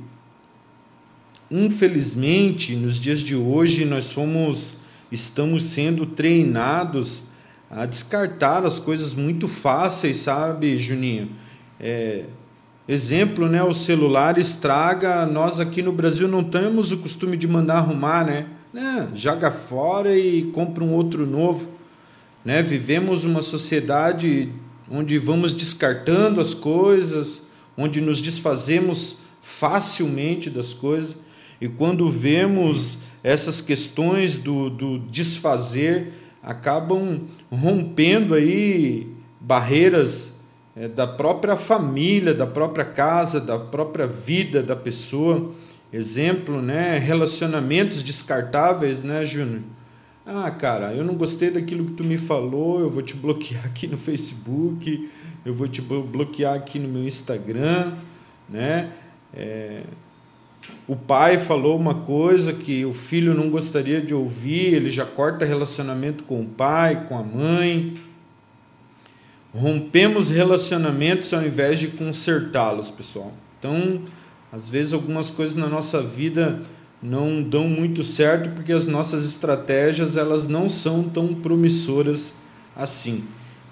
infelizmente, 1.50 2.76
nos 2.76 3.00
dias 3.00 3.22
de 3.22 3.34
hoje 3.34 3.86
nós 3.86 4.04
somos 4.04 4.76
estamos 5.10 5.64
sendo 5.64 6.06
treinados 6.06 7.22
a 7.76 7.88
descartar 7.88 8.64
as 8.66 8.78
coisas 8.78 9.16
muito 9.16 9.48
fáceis, 9.48 10.18
sabe, 10.18 10.78
Juninho? 10.78 11.32
É, 11.80 12.26
exemplo, 12.88 13.50
né? 13.50 13.64
O 13.64 13.74
celular 13.74 14.38
estraga, 14.38 15.26
nós 15.26 15.60
aqui 15.60 15.82
no 15.82 15.92
Brasil 15.92 16.28
não 16.28 16.44
temos 16.44 16.92
o 16.92 16.98
costume 16.98 17.36
de 17.36 17.48
mandar 17.48 17.78
arrumar, 17.78 18.26
né? 18.26 18.46
né? 18.72 19.08
Joga 19.16 19.50
fora 19.52 20.16
e 20.16 20.44
compra 20.52 20.84
um 20.84 20.94
outro 20.94 21.26
novo. 21.26 21.68
Né? 22.46 22.62
Vivemos 22.62 23.24
uma 23.24 23.42
sociedade 23.42 24.50
onde 24.90 25.18
vamos 25.18 25.54
descartando 25.54 26.40
as 26.40 26.54
coisas, 26.54 27.42
onde 27.76 28.00
nos 28.00 28.22
desfazemos 28.22 29.18
facilmente 29.42 30.50
das 30.50 30.74
coisas, 30.74 31.16
e 31.60 31.68
quando 31.68 32.10
vemos 32.10 32.98
essas 33.24 33.62
questões 33.62 34.38
do, 34.38 34.70
do 34.70 35.00
desfazer, 35.00 36.14
acabam 36.44 37.22
rompendo 37.50 38.34
aí 38.34 39.08
barreiras 39.40 40.36
é, 40.76 40.88
da 40.88 41.08
própria 41.08 41.56
família, 41.56 42.34
da 42.34 42.46
própria 42.46 42.84
casa, 42.84 43.40
da 43.40 43.58
própria 43.58 44.06
vida 44.06 44.62
da 44.62 44.76
pessoa. 44.76 45.52
Exemplo, 45.92 46.62
né? 46.62 46.98
Relacionamentos 46.98 48.04
descartáveis, 48.04 49.04
né, 49.04 49.24
Júnior? 49.24 49.62
Ah, 50.26 50.50
cara, 50.50 50.94
eu 50.94 51.04
não 51.04 51.16
gostei 51.16 51.52
daquilo 51.52 51.86
que 51.86 51.92
tu 51.94 52.04
me 52.04 52.18
falou, 52.18 52.80
eu 52.80 52.90
vou 52.90 53.04
te 53.04 53.16
bloquear 53.16 53.66
aqui 53.66 53.88
no 53.88 53.98
Facebook, 53.98 55.10
eu 55.46 55.54
vou 55.54 55.68
te 55.68 55.82
bloquear 55.82 56.56
aqui 56.56 56.80
no 56.80 56.88
meu 56.88 57.04
Instagram, 57.04 57.94
né? 58.50 58.92
É, 59.34 59.84
o 60.88 60.96
pai 60.96 61.40
falou 61.40 61.78
uma 61.78 61.96
coisa 61.96 62.52
que 62.52 62.84
o 62.84 62.94
filho 62.94 63.34
não 63.34 63.50
gostaria 63.50 64.02
de 64.02 64.14
ouvir, 64.14 64.74
ele 64.74 64.90
já 64.90 65.06
corta 65.06 65.46
relacionamento 65.46 66.24
com 66.26 66.42
o 66.42 66.46
pai, 66.46 67.06
com 67.08 67.18
a 67.18 67.24
mãe. 67.24 68.02
Rompemos 69.54 70.30
relacionamentos 70.30 71.34
ao 71.34 71.46
invés 71.46 71.80
de 71.80 71.88
consertá-los, 71.88 72.92
pessoal. 72.92 73.32
Então, 73.60 74.02
às 74.52 74.68
vezes, 74.68 74.94
algumas 74.94 75.30
coisas 75.30 75.56
na 75.56 75.68
nossa 75.68 76.02
vida 76.02 76.62
não 77.02 77.42
dão 77.42 77.68
muito 77.68 78.04
certo 78.04 78.50
porque 78.52 78.72
as 78.72 78.88
nossas 78.88 79.26
estratégias 79.26 80.16
elas 80.16 80.48
não 80.48 80.70
são 80.70 81.04
tão 81.04 81.34
promissoras 81.34 82.34
assim. 82.76 83.24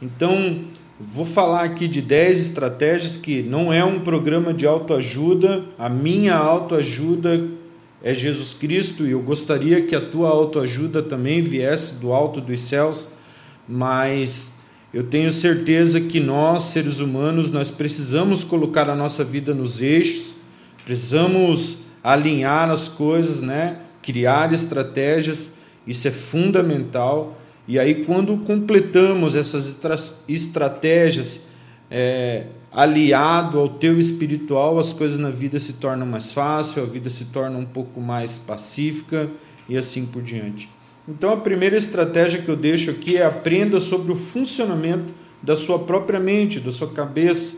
Então, 0.01 0.65
vou 1.13 1.25
falar 1.25 1.63
aqui 1.63 1.87
de 1.87 2.01
10 2.01 2.41
estratégias 2.41 3.17
que 3.17 3.41
não 3.41 3.71
é 3.71 3.83
um 3.83 3.99
programa 3.99 4.53
de 4.53 4.67
autoajuda, 4.67 5.65
a 5.77 5.89
minha 5.89 6.35
autoajuda 6.35 7.49
é 8.03 8.13
Jesus 8.13 8.53
Cristo 8.53 9.05
e 9.05 9.11
eu 9.11 9.21
gostaria 9.21 9.81
que 9.81 9.95
a 9.95 10.01
tua 10.01 10.29
autoajuda 10.29 11.01
também 11.01 11.41
viesse 11.41 11.95
do 11.95 12.11
alto 12.11 12.41
dos 12.41 12.61
céus, 12.61 13.07
mas 13.67 14.53
eu 14.93 15.03
tenho 15.03 15.31
certeza 15.31 16.01
que 16.01 16.19
nós, 16.19 16.63
seres 16.63 16.99
humanos, 16.99 17.49
nós 17.49 17.71
precisamos 17.71 18.43
colocar 18.43 18.89
a 18.89 18.95
nossa 18.95 19.23
vida 19.23 19.53
nos 19.53 19.81
eixos, 19.81 20.35
precisamos 20.85 21.77
alinhar 22.03 22.69
as 22.69 22.87
coisas, 22.87 23.41
né? 23.41 23.77
Criar 24.01 24.51
estratégias, 24.51 25.51
isso 25.85 26.07
é 26.07 26.11
fundamental. 26.11 27.37
E 27.71 27.79
aí, 27.79 28.03
quando 28.03 28.35
completamos 28.39 29.33
essas 29.33 29.77
estratégias 30.27 31.39
é, 31.89 32.47
aliado 32.69 33.57
ao 33.57 33.69
teu 33.69 33.97
espiritual, 33.97 34.77
as 34.77 34.91
coisas 34.91 35.17
na 35.17 35.29
vida 35.29 35.57
se 35.57 35.71
tornam 35.71 36.05
mais 36.05 36.33
fáceis, 36.33 36.85
a 36.85 36.91
vida 36.91 37.09
se 37.09 37.23
torna 37.23 37.57
um 37.57 37.63
pouco 37.63 38.01
mais 38.01 38.37
pacífica 38.37 39.29
e 39.69 39.77
assim 39.77 40.05
por 40.05 40.21
diante. 40.21 40.69
Então, 41.07 41.31
a 41.31 41.37
primeira 41.37 41.77
estratégia 41.77 42.41
que 42.41 42.49
eu 42.49 42.57
deixo 42.57 42.91
aqui 42.91 43.15
é 43.15 43.23
aprenda 43.23 43.79
sobre 43.79 44.11
o 44.11 44.17
funcionamento 44.17 45.13
da 45.41 45.55
sua 45.55 45.79
própria 45.79 46.19
mente, 46.19 46.59
da 46.59 46.73
sua 46.73 46.89
cabeça. 46.89 47.55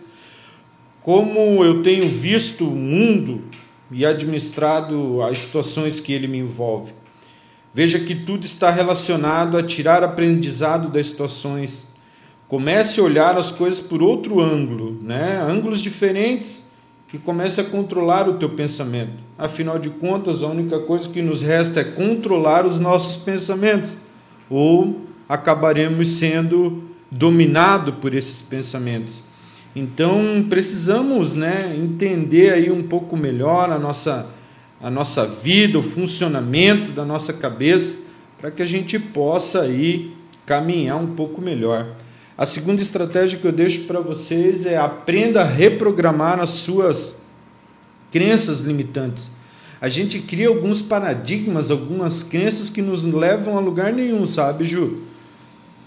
Como 1.01 1.65
eu 1.65 1.81
tenho 1.81 2.07
visto 2.07 2.67
o 2.67 2.75
mundo 2.75 3.45
e 3.89 4.05
administrado 4.05 5.23
as 5.23 5.39
situações 5.39 5.99
que 5.99 6.13
ele 6.13 6.27
me 6.27 6.37
envolve. 6.37 6.93
Veja 7.73 7.99
que 7.99 8.13
tudo 8.13 8.45
está 8.45 8.69
relacionado 8.69 9.57
a 9.57 9.63
tirar 9.63 10.03
aprendizado 10.03 10.89
das 10.89 11.07
situações. 11.07 11.87
Comece 12.47 12.99
a 12.99 13.03
olhar 13.03 13.37
as 13.37 13.49
coisas 13.49 13.79
por 13.79 14.03
outro 14.03 14.39
ângulo, 14.39 14.99
né? 15.01 15.41
ângulos 15.41 15.81
diferentes 15.81 16.61
e 17.13 17.17
comece 17.19 17.61
a 17.61 17.63
controlar 17.63 18.27
o 18.27 18.33
teu 18.33 18.49
pensamento. 18.49 19.13
Afinal 19.37 19.77
de 19.77 19.91
contas, 19.91 20.41
a 20.41 20.47
única 20.47 20.79
coisa 20.79 21.07
que 21.09 21.21
nos 21.21 21.43
resta 21.43 21.81
é 21.81 21.83
controlar 21.83 22.65
os 22.65 22.79
nossos 22.79 23.17
pensamentos, 23.17 23.97
ou 24.49 25.01
acabaremos 25.29 26.09
sendo 26.09 26.83
dominados 27.11 27.93
por 28.01 28.15
esses 28.15 28.41
pensamentos. 28.41 29.23
Então, 29.75 30.45
precisamos, 30.49 31.35
né, 31.35 31.75
entender 31.77 32.51
aí 32.51 32.71
um 32.71 32.81
pouco 32.81 33.15
melhor 33.15 33.71
a 33.71 33.77
nossa 33.77 34.27
a 34.83 34.91
nossa 34.91 35.25
vida, 35.25 35.79
o 35.79 35.81
funcionamento 35.81 36.91
da 36.91 37.05
nossa 37.05 37.31
cabeça, 37.31 37.95
para 38.37 38.51
que 38.51 38.61
a 38.61 38.65
gente 38.65 38.99
possa 38.99 39.61
aí 39.61 40.11
caminhar 40.45 40.97
um 40.97 41.15
pouco 41.15 41.41
melhor. 41.41 41.95
A 42.37 42.45
segunda 42.45 42.81
estratégia 42.81 43.39
que 43.39 43.45
eu 43.45 43.53
deixo 43.53 43.85
para 43.85 44.01
vocês 44.01 44.65
é 44.65 44.75
aprenda 44.75 45.39
a 45.39 45.45
reprogramar 45.45 46.41
as 46.41 46.49
suas 46.49 47.15
crenças 48.11 48.59
limitantes. 48.59 49.31
A 49.79 49.87
gente 49.87 50.19
cria 50.19 50.49
alguns 50.49 50.81
paradigmas, 50.81 51.71
algumas 51.71 52.21
crenças 52.21 52.69
que 52.69 52.81
nos 52.81 53.03
levam 53.03 53.57
a 53.57 53.61
lugar 53.61 53.93
nenhum, 53.93 54.27
sabe, 54.27 54.65
Ju? 54.65 55.03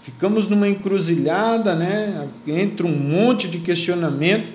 Ficamos 0.01 0.47
numa 0.47 0.67
encruzilhada, 0.67 1.75
né? 1.75 2.27
Entra 2.47 2.87
um 2.87 2.97
monte 2.97 3.47
de 3.47 3.59
questionamento 3.59 4.53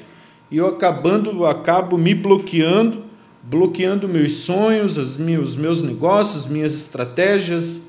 e 0.51 0.57
eu 0.57 0.67
acabando, 0.67 1.47
acabo 1.47 1.97
me 1.97 2.13
bloqueando, 2.13 3.02
bloqueando 3.43 4.09
meus 4.09 4.33
sonhos, 4.39 4.97
os 4.97 5.17
meus, 5.17 5.57
meus 5.57 5.83
negócios, 5.83 6.47
minhas 6.47 6.75
estratégias, 6.75 7.81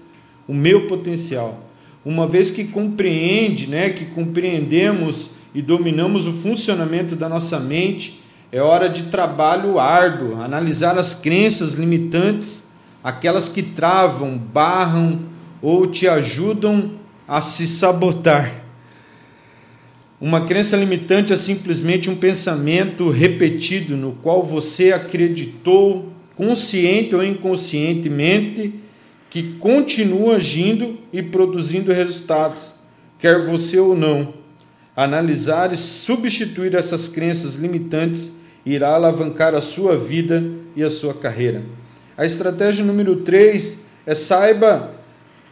o 0.47 0.53
meu 0.53 0.87
potencial 0.87 1.63
uma 2.05 2.27
vez 2.27 2.51
que 2.51 2.65
compreende, 2.65 3.67
né, 3.67 3.89
que 3.89 4.05
compreendemos 4.05 5.29
e 5.55 5.61
dominamos 5.61 6.27
o 6.27 6.33
funcionamento 6.33 7.15
da 7.15 7.29
nossa 7.29 7.59
mente, 7.59 8.21
é 8.51 8.61
hora 8.61 8.89
de 8.89 9.03
trabalho 9.03 9.79
árduo, 9.79 10.41
analisar 10.41 10.97
as 10.97 11.15
crenças 11.15 11.73
limitantes, 11.73 12.65
aquelas 13.03 13.47
que 13.47 13.63
travam, 13.63 14.37
barram 14.37 15.19
ou 15.61 15.87
te 15.87 16.07
ajudam 16.07 16.91
a 17.27 17.39
se 17.39 17.65
sabotar. 17.65 18.62
Uma 20.23 20.45
crença 20.45 20.77
limitante 20.77 21.33
é 21.33 21.35
simplesmente 21.35 22.09
um 22.09 22.15
pensamento 22.15 23.09
repetido 23.09 23.97
no 23.97 24.13
qual 24.13 24.41
você 24.41 24.93
acreditou, 24.93 26.13
consciente 26.33 27.13
ou 27.13 27.21
inconscientemente, 27.21 28.73
que 29.29 29.57
continua 29.59 30.37
agindo 30.37 30.97
e 31.11 31.21
produzindo 31.21 31.91
resultados, 31.91 32.73
quer 33.19 33.45
você 33.45 33.77
ou 33.77 33.97
não. 33.97 34.33
Analisar 34.95 35.73
e 35.73 35.75
substituir 35.75 36.73
essas 36.73 37.09
crenças 37.09 37.55
limitantes 37.55 38.31
irá 38.65 38.95
alavancar 38.95 39.53
a 39.53 39.59
sua 39.59 39.97
vida 39.97 40.41
e 40.73 40.81
a 40.85 40.89
sua 40.89 41.13
carreira. 41.13 41.63
A 42.15 42.23
estratégia 42.23 42.85
número 42.85 43.17
3 43.17 43.77
é 44.05 44.15
saiba 44.15 44.95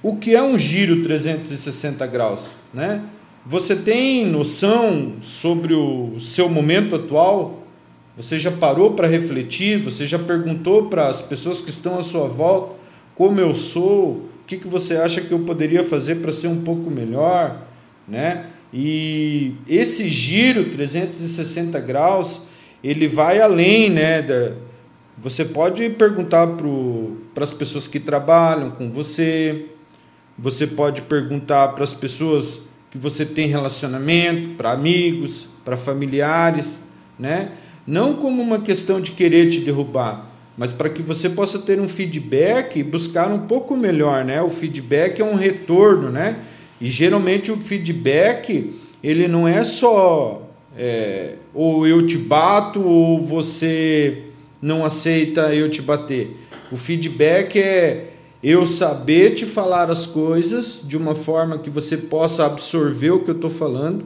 o 0.02 0.16
que 0.16 0.34
é 0.34 0.42
um 0.42 0.58
giro 0.58 1.04
360 1.04 2.08
graus, 2.08 2.52
né? 2.74 3.04
Você 3.46 3.76
tem 3.76 4.26
noção 4.26 5.14
sobre 5.22 5.74
o 5.74 6.20
seu 6.20 6.48
momento 6.48 6.96
atual? 6.96 7.64
Você 8.16 8.38
já 8.38 8.52
parou 8.52 8.94
para 8.94 9.08
refletir? 9.08 9.80
Você 9.80 10.06
já 10.06 10.20
perguntou 10.20 10.90
para 10.90 11.08
as 11.08 11.22
pessoas 11.22 11.60
que 11.60 11.72
estão 11.72 11.98
à 11.98 12.04
sua 12.04 12.28
volta 12.28 12.82
como 13.16 13.40
eu 13.40 13.54
sou, 13.54 14.12
o 14.12 14.30
que, 14.48 14.58
que 14.58 14.68
você 14.68 14.96
acha 14.96 15.22
que 15.22 15.32
eu 15.32 15.40
poderia 15.40 15.84
fazer 15.84 16.16
para 16.16 16.32
ser 16.32 16.48
um 16.48 16.62
pouco 16.62 16.90
melhor, 16.90 17.68
né? 18.08 18.48
E 18.74 19.54
esse 19.68 20.10
giro 20.10 20.72
360 20.72 21.80
graus, 21.82 22.42
ele 22.84 23.08
vai 23.08 23.40
além, 23.40 23.90
né? 23.90 24.56
Você 25.18 25.46
pode 25.46 25.90
perguntar 25.92 26.48
para 27.34 27.44
as 27.44 27.54
pessoas 27.54 27.88
que 27.88 28.00
trabalham 28.00 28.72
com 28.72 28.90
você, 28.90 29.68
você 30.38 30.66
pode 30.66 31.04
perguntar 31.04 31.70
para 31.70 31.84
as 31.84 31.94
pessoas 31.94 32.62
que 32.92 32.98
você 32.98 33.26
tem 33.26 33.48
relacionamento, 33.48 34.56
para 34.56 34.72
amigos, 34.72 35.48
para 35.64 35.78
familiares, 35.78 36.80
né? 37.18 37.52
Não 37.88 38.14
como 38.14 38.42
uma 38.42 38.60
questão 38.60 39.00
de 39.02 39.12
querer 39.12 39.50
te 39.50 39.62
derrubar, 39.62 40.30
mas 40.58 40.74
para 40.74 40.90
que 40.90 41.02
você 41.02 41.30
possa 41.30 41.58
ter 41.58 41.80
um 41.80 41.88
feedback 41.88 42.78
e 42.78 42.84
buscar 42.84 43.32
um 43.32 43.48
pouco 43.48 43.76
melhor, 43.78 44.26
né? 44.26 44.42
O 44.42 44.50
feedback 44.50 45.22
é 45.22 45.26
um 45.26 45.36
retorno, 45.36 46.12
né? 46.12 46.36
E 46.80 46.90
geralmente 46.90 47.52
o 47.52 47.58
feedback 47.58 48.76
ele 49.02 49.28
não 49.28 49.48
é 49.48 49.64
só 49.64 50.50
é, 50.78 51.36
ou 51.54 51.88
eu 51.88 52.06
te 52.06 52.18
bato 52.18 52.82
ou 52.82 53.26
você 53.26 54.26
não 54.62 54.86
aceita 54.86 55.54
eu 55.56 55.70
te 55.70 55.82
bater. 55.82 56.38
O 56.72 56.78
feedback 56.78 57.58
é 57.58 58.11
eu 58.44 58.66
saber 58.66 59.36
te 59.36 59.46
falar 59.46 59.92
as 59.92 60.08
coisas 60.08 60.82
de 60.84 60.98
uma 60.98 61.14
forma 61.14 61.60
que 61.60 61.70
você 61.70 61.96
possa 61.96 62.46
absorver 62.46 63.12
o 63.12 63.20
que 63.20 63.30
eu 63.30 63.36
estou 63.36 63.52
falando, 63.52 64.06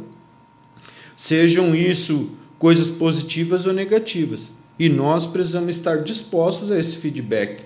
sejam 1.15 1.73
isso 1.73 2.31
coisas 2.59 2.89
positivas 2.89 3.65
ou 3.65 3.73
negativas. 3.73 4.51
E 4.77 4.89
nós 4.89 5.25
precisamos 5.25 5.77
estar 5.77 6.03
dispostos 6.03 6.69
a 6.69 6.77
esse 6.77 6.97
feedback. 6.97 7.63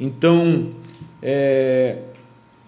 Então, 0.00 0.70
é, 1.22 1.98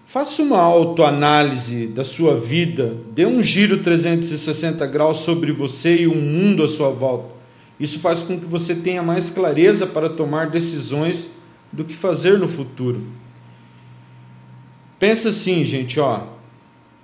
faça 0.07 0.41
uma 0.41 0.59
autoanálise 0.59 1.89
da 1.89 2.05
sua 2.05 2.37
vida, 2.37 2.97
dê 3.13 3.27
um 3.27 3.43
giro 3.43 3.83
360 3.83 4.87
graus 4.87 5.19
sobre 5.19 5.51
você 5.51 6.03
e 6.03 6.07
o 6.07 6.15
mundo 6.15 6.63
à 6.63 6.69
sua 6.69 6.91
volta. 6.91 7.35
Isso 7.81 7.99
faz 7.99 8.23
com 8.23 8.39
que 8.39 8.47
você 8.47 8.77
tenha 8.77 9.03
mais 9.03 9.31
clareza 9.31 9.85
para 9.85 10.09
tomar 10.09 10.49
decisões 10.51 11.29
do 11.73 11.85
que 11.85 11.95
fazer 11.95 12.39
no 12.39 12.47
futuro. 12.47 13.03
Pensa 15.03 15.31
assim, 15.31 15.65
gente, 15.65 15.99
ó, 15.99 16.21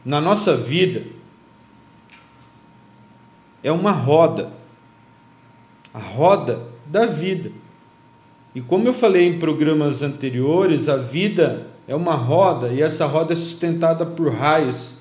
na 0.05 0.21
nossa 0.21 0.57
vida 0.57 1.03
é 3.61 3.73
uma 3.73 3.91
roda 3.91 4.53
a 5.93 5.99
roda 5.99 6.63
da 6.87 7.07
vida. 7.07 7.51
E 8.55 8.61
como 8.61 8.87
eu 8.87 8.95
falei 8.95 9.27
em 9.27 9.41
programas 9.41 10.01
anteriores, 10.01 10.89
a 10.89 10.97
vida 10.97 11.67
é 11.89 11.97
uma 11.97 12.15
roda 12.15 12.69
e 12.69 12.81
essa 12.81 13.05
roda 13.05 13.33
é 13.33 13.37
sustentada 13.37 14.07
por 14.07 14.33
raios, 14.33 14.95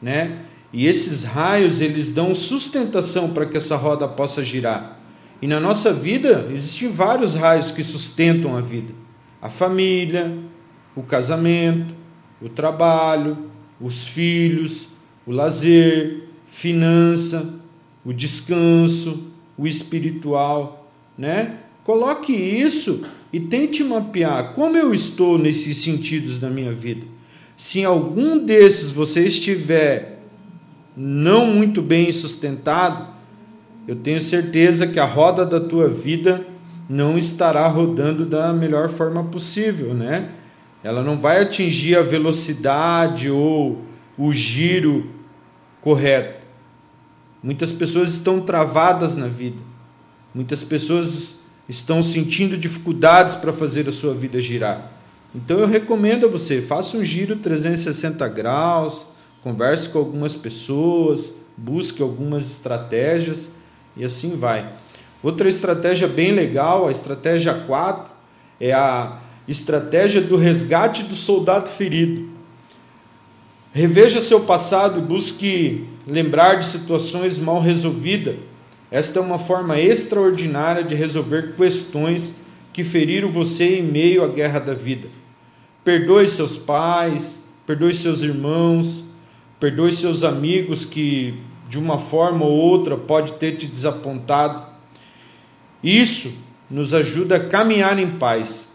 né? 0.00 0.46
E 0.72 0.86
esses 0.86 1.24
raios 1.24 1.82
eles 1.82 2.08
dão 2.08 2.34
sustentação 2.34 3.34
para 3.34 3.44
que 3.44 3.58
essa 3.58 3.76
roda 3.76 4.08
possa 4.08 4.42
girar. 4.42 4.98
E 5.42 5.46
na 5.46 5.60
nossa 5.60 5.92
vida 5.92 6.48
existem 6.50 6.90
vários 6.90 7.34
raios 7.34 7.70
que 7.70 7.84
sustentam 7.84 8.56
a 8.56 8.62
vida: 8.62 8.94
a 9.42 9.50
família, 9.50 10.34
o 10.96 11.02
casamento, 11.02 12.00
o 12.42 12.48
trabalho, 12.48 13.38
os 13.80 14.06
filhos, 14.06 14.88
o 15.26 15.32
lazer, 15.32 16.28
finança, 16.46 17.54
o 18.04 18.12
descanso, 18.12 19.28
o 19.56 19.66
espiritual, 19.66 20.90
né? 21.16 21.58
Coloque 21.84 22.32
isso 22.32 23.04
e 23.32 23.40
tente 23.40 23.82
mapear 23.82 24.52
como 24.54 24.76
eu 24.76 24.92
estou 24.92 25.38
nesses 25.38 25.78
sentidos 25.78 26.38
da 26.38 26.50
minha 26.50 26.72
vida. 26.72 27.06
Se 27.56 27.80
em 27.80 27.84
algum 27.84 28.38
desses 28.38 28.90
você 28.90 29.24
estiver 29.24 30.20
não 30.96 31.46
muito 31.46 31.80
bem 31.80 32.12
sustentado, 32.12 33.12
eu 33.86 33.96
tenho 33.96 34.20
certeza 34.20 34.86
que 34.86 35.00
a 35.00 35.04
roda 35.04 35.44
da 35.44 35.60
tua 35.60 35.88
vida 35.88 36.46
não 36.88 37.16
estará 37.16 37.66
rodando 37.66 38.26
da 38.26 38.52
melhor 38.52 38.88
forma 38.88 39.24
possível, 39.24 39.94
né? 39.94 40.30
Ela 40.82 41.02
não 41.02 41.18
vai 41.18 41.40
atingir 41.40 41.96
a 41.96 42.02
velocidade 42.02 43.30
ou 43.30 43.82
o 44.18 44.32
giro 44.32 45.10
correto. 45.80 46.42
Muitas 47.42 47.72
pessoas 47.72 48.12
estão 48.14 48.40
travadas 48.40 49.14
na 49.14 49.28
vida. 49.28 49.60
Muitas 50.34 50.62
pessoas 50.62 51.36
estão 51.68 52.02
sentindo 52.02 52.56
dificuldades 52.56 53.34
para 53.34 53.52
fazer 53.52 53.88
a 53.88 53.92
sua 53.92 54.14
vida 54.14 54.40
girar. 54.40 54.92
Então 55.34 55.58
eu 55.58 55.66
recomendo 55.66 56.26
a 56.26 56.28
você, 56.28 56.60
faça 56.60 56.96
um 56.96 57.04
giro 57.04 57.36
360 57.36 58.28
graus, 58.28 59.06
converse 59.42 59.88
com 59.88 59.98
algumas 59.98 60.36
pessoas, 60.36 61.32
busque 61.56 62.02
algumas 62.02 62.44
estratégias 62.50 63.50
e 63.96 64.04
assim 64.04 64.36
vai. 64.36 64.72
Outra 65.22 65.48
estratégia 65.48 66.06
bem 66.08 66.32
legal, 66.32 66.88
a 66.88 66.90
estratégia 66.90 67.54
4, 67.54 68.12
é 68.60 68.72
a 68.72 69.18
estratégia 69.46 70.20
do 70.20 70.36
resgate 70.36 71.02
do 71.04 71.14
soldado 71.14 71.68
ferido. 71.68 72.28
Reveja 73.72 74.20
seu 74.20 74.40
passado 74.40 74.98
e 74.98 75.02
busque 75.02 75.86
lembrar 76.06 76.56
de 76.56 76.66
situações 76.66 77.38
mal 77.38 77.60
resolvidas. 77.60 78.36
Esta 78.90 79.18
é 79.18 79.22
uma 79.22 79.38
forma 79.38 79.80
extraordinária 79.80 80.84
de 80.84 80.94
resolver 80.94 81.54
questões 81.56 82.34
que 82.72 82.84
feriram 82.84 83.28
você 83.28 83.78
em 83.78 83.82
meio 83.82 84.22
à 84.22 84.28
guerra 84.28 84.58
da 84.58 84.74
vida. 84.74 85.08
Perdoe 85.82 86.28
seus 86.28 86.56
pais, 86.56 87.40
perdoe 87.66 87.94
seus 87.94 88.22
irmãos, 88.22 89.02
perdoe 89.58 89.92
seus 89.94 90.22
amigos 90.22 90.84
que 90.84 91.34
de 91.68 91.78
uma 91.78 91.98
forma 91.98 92.44
ou 92.44 92.52
outra 92.52 92.96
pode 92.98 93.32
ter 93.32 93.56
te 93.56 93.66
desapontado. 93.66 94.66
Isso 95.82 96.30
nos 96.70 96.92
ajuda 96.92 97.36
a 97.36 97.40
caminhar 97.48 97.98
em 97.98 98.18
paz. 98.18 98.68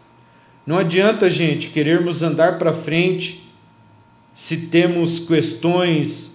Não 0.67 0.77
adianta, 0.77 1.29
gente, 1.29 1.69
querermos 1.69 2.21
andar 2.21 2.57
para 2.57 2.73
frente 2.73 3.49
se 4.33 4.57
temos 4.57 5.17
questões 5.17 6.33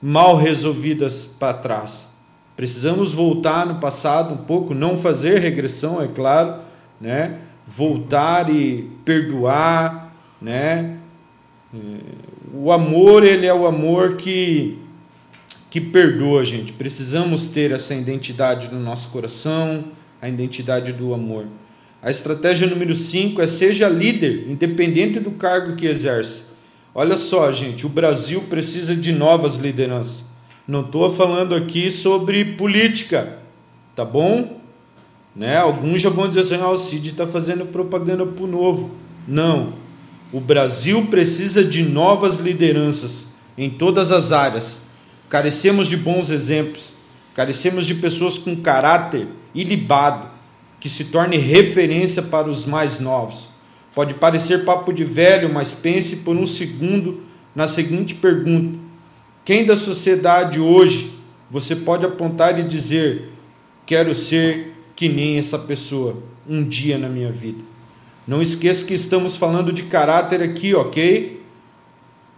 mal 0.00 0.36
resolvidas 0.36 1.24
para 1.24 1.54
trás. 1.54 2.06
Precisamos 2.54 3.12
voltar 3.12 3.64
no 3.64 3.76
passado 3.76 4.34
um 4.34 4.36
pouco, 4.36 4.74
não 4.74 4.98
fazer 4.98 5.38
regressão, 5.38 6.02
é 6.02 6.06
claro, 6.06 6.60
né? 7.00 7.38
Voltar 7.66 8.54
e 8.54 8.90
perdoar, 9.06 10.14
né? 10.38 10.98
O 12.52 12.70
amor, 12.70 13.24
ele 13.24 13.46
é 13.46 13.54
o 13.54 13.66
amor 13.66 14.16
que 14.16 14.78
que 15.70 15.80
perdoa, 15.80 16.44
gente. 16.44 16.70
Precisamos 16.74 17.46
ter 17.46 17.72
essa 17.72 17.94
identidade 17.94 18.68
no 18.70 18.78
nosso 18.78 19.08
coração, 19.08 19.84
a 20.20 20.28
identidade 20.28 20.92
do 20.92 21.14
amor. 21.14 21.46
A 22.02 22.10
estratégia 22.10 22.66
número 22.66 22.96
5 22.96 23.40
é 23.40 23.46
seja 23.46 23.88
líder, 23.88 24.50
independente 24.50 25.20
do 25.20 25.30
cargo 25.30 25.76
que 25.76 25.86
exerce. 25.86 26.42
Olha 26.92 27.16
só, 27.16 27.52
gente, 27.52 27.86
o 27.86 27.88
Brasil 27.88 28.42
precisa 28.50 28.96
de 28.96 29.12
novas 29.12 29.54
lideranças. 29.54 30.24
Não 30.66 30.80
estou 30.80 31.14
falando 31.14 31.54
aqui 31.54 31.92
sobre 31.92 32.44
política, 32.44 33.38
tá 33.94 34.04
bom? 34.04 34.60
Né? 35.34 35.56
Alguns 35.56 36.02
já 36.02 36.10
vão 36.10 36.28
dizer 36.28 36.40
assim: 36.40 36.56
ah, 36.56 36.70
o 36.70 36.76
Cid 36.76 37.10
está 37.10 37.24
fazendo 37.24 37.66
propaganda 37.66 38.26
para 38.26 38.44
o 38.44 38.48
novo. 38.48 38.90
Não. 39.26 39.74
O 40.32 40.40
Brasil 40.40 41.06
precisa 41.06 41.62
de 41.62 41.84
novas 41.84 42.36
lideranças 42.36 43.26
em 43.56 43.70
todas 43.70 44.10
as 44.10 44.32
áreas. 44.32 44.78
Carecemos 45.28 45.86
de 45.86 45.96
bons 45.96 46.30
exemplos, 46.30 46.92
carecemos 47.32 47.86
de 47.86 47.94
pessoas 47.94 48.36
com 48.36 48.56
caráter 48.56 49.28
ilibado, 49.54 50.31
que 50.82 50.88
se 50.88 51.04
torne 51.04 51.36
referência 51.36 52.20
para 52.20 52.50
os 52.50 52.64
mais 52.64 52.98
novos. 52.98 53.46
Pode 53.94 54.14
parecer 54.14 54.64
papo 54.64 54.92
de 54.92 55.04
velho, 55.04 55.48
mas 55.48 55.72
pense 55.72 56.16
por 56.16 56.36
um 56.36 56.44
segundo 56.44 57.20
na 57.54 57.68
seguinte 57.68 58.16
pergunta: 58.16 58.76
quem 59.44 59.64
da 59.64 59.76
sociedade 59.76 60.58
hoje 60.58 61.14
você 61.48 61.76
pode 61.76 62.04
apontar 62.04 62.58
e 62.58 62.64
dizer: 62.64 63.30
quero 63.86 64.12
ser 64.12 64.74
que 64.96 65.08
nem 65.08 65.38
essa 65.38 65.56
pessoa 65.56 66.20
um 66.48 66.64
dia 66.64 66.98
na 66.98 67.08
minha 67.08 67.30
vida? 67.30 67.62
Não 68.26 68.42
esqueça 68.42 68.84
que 68.84 68.94
estamos 68.94 69.36
falando 69.36 69.72
de 69.72 69.84
caráter 69.84 70.42
aqui, 70.42 70.74
ok? 70.74 71.40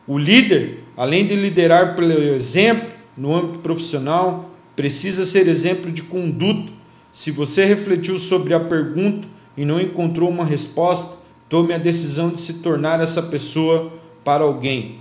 O 0.06 0.18
líder 0.18 0.84
além 0.94 1.26
de 1.26 1.34
liderar 1.34 1.96
pelo 1.96 2.12
exemplo 2.12 2.92
no 3.16 3.34
âmbito 3.34 3.60
profissional, 3.60 4.50
precisa 4.74 5.24
ser 5.24 5.48
exemplo 5.48 5.90
de 5.90 6.02
conduta. 6.02 6.72
Se 7.14 7.30
você 7.30 7.64
refletiu 7.64 8.18
sobre 8.18 8.52
a 8.52 8.58
pergunta 8.58 9.28
e 9.56 9.64
não 9.64 9.80
encontrou 9.80 10.28
uma 10.28 10.44
resposta, 10.44 11.16
tome 11.48 11.72
a 11.72 11.78
decisão 11.78 12.28
de 12.28 12.40
se 12.40 12.54
tornar 12.54 13.00
essa 13.00 13.22
pessoa 13.22 13.92
para 14.24 14.42
alguém. 14.42 14.98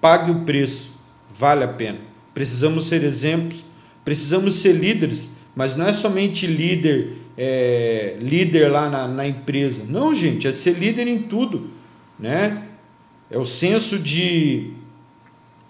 Pague 0.00 0.30
o 0.30 0.44
preço, 0.46 0.92
vale 1.38 1.62
a 1.62 1.68
pena. 1.68 1.98
Precisamos 2.32 2.86
ser 2.86 3.04
exemplos, 3.04 3.62
precisamos 4.02 4.56
ser 4.56 4.72
líderes, 4.72 5.28
mas 5.54 5.76
não 5.76 5.86
é 5.86 5.92
somente 5.92 6.46
líder, 6.46 7.18
é, 7.36 8.16
líder 8.18 8.68
lá 8.68 8.88
na, 8.88 9.06
na 9.06 9.26
empresa. 9.26 9.84
Não, 9.86 10.14
gente, 10.14 10.48
é 10.48 10.52
ser 10.52 10.72
líder 10.78 11.06
em 11.06 11.22
tudo, 11.24 11.70
né? 12.18 12.68
É 13.30 13.36
o 13.38 13.44
senso 13.44 13.98
de 13.98 14.72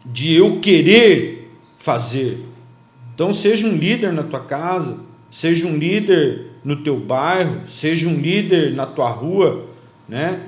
de 0.04 0.34
eu 0.34 0.60
querer 0.60 1.50
fazer. 1.78 2.44
Então 3.14 3.32
seja 3.32 3.66
um 3.66 3.74
líder 3.74 4.12
na 4.12 4.22
tua 4.22 4.40
casa, 4.40 5.00
seja 5.34 5.66
um 5.66 5.76
líder 5.76 6.46
no 6.62 6.76
teu 6.76 6.96
bairro, 6.96 7.62
seja 7.68 8.06
um 8.06 8.20
líder 8.20 8.72
na 8.72 8.86
tua 8.86 9.10
rua, 9.10 9.66
né? 10.08 10.38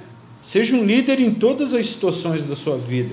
Seja 0.45 0.77
um 0.77 0.85
líder 0.85 1.19
em 1.19 1.35
todas 1.35 1.75
as 1.75 1.89
situações 1.89 2.45
da 2.45 2.55
sua 2.55 2.79
vida, 2.79 3.13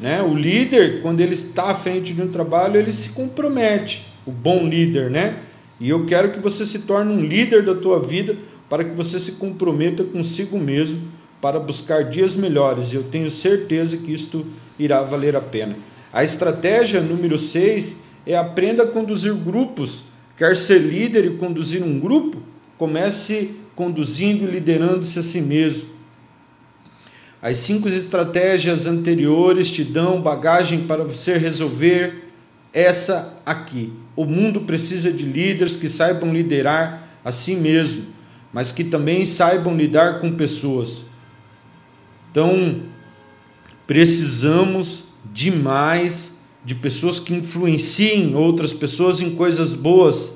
né? 0.00 0.20
O 0.20 0.34
líder, 0.34 1.00
quando 1.00 1.20
ele 1.20 1.34
está 1.34 1.70
à 1.70 1.74
frente 1.76 2.12
de 2.12 2.20
um 2.20 2.26
trabalho, 2.26 2.76
ele 2.76 2.90
se 2.90 3.10
compromete, 3.10 4.04
o 4.26 4.32
bom 4.32 4.66
líder, 4.66 5.12
né? 5.12 5.38
E 5.78 5.88
eu 5.88 6.04
quero 6.06 6.32
que 6.32 6.40
você 6.40 6.66
se 6.66 6.80
torne 6.80 7.12
um 7.12 7.24
líder 7.24 7.64
da 7.64 7.76
tua 7.76 8.00
vida 8.00 8.36
para 8.68 8.82
que 8.82 8.96
você 8.96 9.20
se 9.20 9.32
comprometa 9.32 10.02
consigo 10.02 10.58
mesmo 10.58 11.02
para 11.40 11.60
buscar 11.60 12.02
dias 12.02 12.34
melhores. 12.34 12.92
Eu 12.92 13.04
tenho 13.04 13.30
certeza 13.30 13.96
que 13.96 14.12
isto 14.12 14.44
irá 14.76 15.02
valer 15.02 15.36
a 15.36 15.40
pena. 15.40 15.76
A 16.12 16.24
estratégia 16.24 17.00
número 17.00 17.38
6 17.38 17.96
é 18.26 18.34
aprenda 18.34 18.82
a 18.82 18.88
conduzir 18.88 19.32
grupos. 19.34 20.10
Quer 20.36 20.56
ser 20.56 20.78
líder 20.78 21.26
e 21.26 21.36
conduzir 21.36 21.82
um 21.82 21.98
grupo? 21.98 22.42
Comece 22.78 23.50
conduzindo 23.74 24.44
e 24.44 24.50
liderando-se 24.50 25.18
a 25.18 25.22
si 25.22 25.40
mesmo. 25.40 25.88
As 27.40 27.58
cinco 27.58 27.88
estratégias 27.88 28.86
anteriores 28.86 29.70
te 29.70 29.82
dão 29.82 30.20
bagagem 30.20 30.86
para 30.86 31.02
você 31.02 31.36
resolver 31.36 32.28
essa 32.72 33.40
aqui. 33.44 33.92
O 34.14 34.24
mundo 34.24 34.60
precisa 34.60 35.12
de 35.12 35.24
líderes 35.24 35.76
que 35.76 35.88
saibam 35.88 36.32
liderar 36.32 37.08
a 37.24 37.32
si 37.32 37.54
mesmo, 37.54 38.06
mas 38.52 38.70
que 38.70 38.84
também 38.84 39.26
saibam 39.26 39.76
lidar 39.76 40.20
com 40.20 40.32
pessoas. 40.32 41.02
Então, 42.30 42.82
precisamos 43.86 45.04
demais 45.32 46.31
de 46.64 46.74
pessoas 46.74 47.18
que 47.18 47.34
influenciem 47.34 48.34
outras 48.34 48.72
pessoas 48.72 49.20
em 49.20 49.30
coisas 49.30 49.74
boas. 49.74 50.34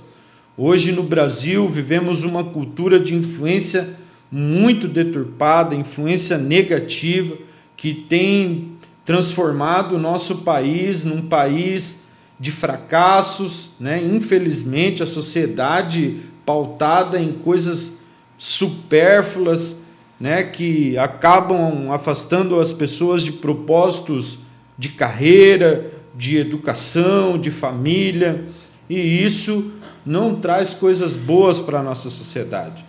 Hoje 0.56 0.92
no 0.92 1.02
Brasil 1.02 1.68
vivemos 1.68 2.22
uma 2.22 2.42
cultura 2.42 2.98
de 2.98 3.14
influência 3.14 3.96
muito 4.30 4.88
deturpada, 4.88 5.74
influência 5.74 6.36
negativa, 6.36 7.36
que 7.76 7.94
tem 7.94 8.72
transformado 9.04 9.94
o 9.94 9.98
nosso 9.98 10.36
país 10.36 11.04
num 11.04 11.22
país 11.22 12.00
de 12.38 12.50
fracassos, 12.50 13.70
né? 13.78 14.02
Infelizmente 14.02 15.02
a 15.02 15.06
sociedade 15.06 16.22
pautada 16.44 17.18
em 17.20 17.32
coisas 17.32 17.92
supérfluas, 18.36 19.76
né, 20.18 20.42
que 20.42 20.96
acabam 20.96 21.90
afastando 21.90 22.58
as 22.58 22.72
pessoas 22.72 23.22
de 23.22 23.32
propósitos 23.32 24.38
de 24.78 24.90
carreira, 24.90 25.92
de 26.16 26.36
educação, 26.38 27.38
de 27.38 27.50
família, 27.50 28.46
e 28.88 29.24
isso 29.24 29.72
não 30.04 30.36
traz 30.36 30.72
coisas 30.72 31.16
boas 31.16 31.60
para 31.60 31.80
a 31.80 31.82
nossa 31.82 32.08
sociedade. 32.08 32.84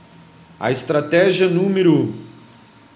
A 0.60 0.72
estratégia 0.72 1.48
número 1.48 2.14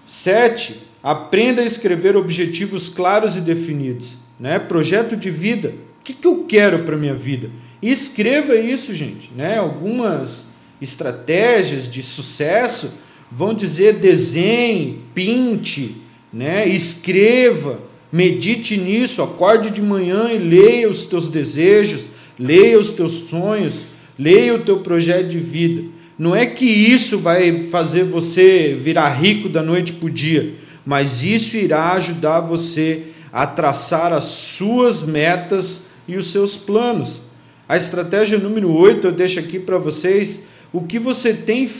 7, 0.06 0.80
aprenda 1.02 1.62
a 1.62 1.64
escrever 1.64 2.16
objetivos 2.16 2.88
claros 2.88 3.36
e 3.36 3.40
definidos, 3.40 4.16
né? 4.38 4.58
Projeto 4.58 5.16
de 5.16 5.30
vida. 5.30 5.74
O 6.00 6.04
que, 6.04 6.14
que 6.14 6.26
eu 6.26 6.44
quero 6.44 6.80
para 6.80 6.96
minha 6.96 7.14
vida? 7.14 7.50
E 7.80 7.90
escreva 7.90 8.54
isso, 8.54 8.94
gente, 8.94 9.30
né? 9.34 9.58
Algumas 9.58 10.44
estratégias 10.80 11.90
de 11.90 12.02
sucesso 12.02 12.92
vão 13.30 13.54
dizer 13.54 13.94
desenhe, 13.94 15.02
pinte, 15.14 16.02
né? 16.32 16.66
escreva, 16.66 17.80
medite 18.12 18.76
nisso, 18.76 19.22
acorde 19.22 19.70
de 19.70 19.80
manhã 19.80 20.30
e 20.30 20.36
leia 20.36 20.90
os 20.90 21.04
teus 21.04 21.28
desejos, 21.28 22.02
leia 22.38 22.78
os 22.78 22.90
teus 22.90 23.28
sonhos, 23.30 23.74
leia 24.18 24.54
o 24.54 24.62
teu 24.62 24.80
projeto 24.80 25.28
de 25.28 25.38
vida. 25.38 25.84
Não 26.18 26.36
é 26.36 26.44
que 26.44 26.66
isso 26.66 27.18
vai 27.18 27.68
fazer 27.70 28.04
você 28.04 28.76
virar 28.78 29.08
rico 29.08 29.48
da 29.48 29.62
noite 29.62 29.94
para 29.94 30.06
o 30.06 30.10
dia, 30.10 30.54
mas 30.84 31.22
isso 31.22 31.56
irá 31.56 31.92
ajudar 31.92 32.40
você 32.40 33.04
a 33.32 33.46
traçar 33.46 34.12
as 34.12 34.24
suas 34.24 35.02
metas 35.02 35.84
e 36.06 36.16
os 36.16 36.30
seus 36.30 36.54
planos. 36.54 37.22
A 37.66 37.76
estratégia 37.76 38.38
número 38.38 38.70
8 38.70 39.06
eu 39.06 39.12
deixo 39.12 39.40
aqui 39.40 39.58
para 39.58 39.78
vocês 39.78 40.40
o 40.70 40.82
que 40.82 40.98
você 40.98 41.32
tem, 41.32 41.70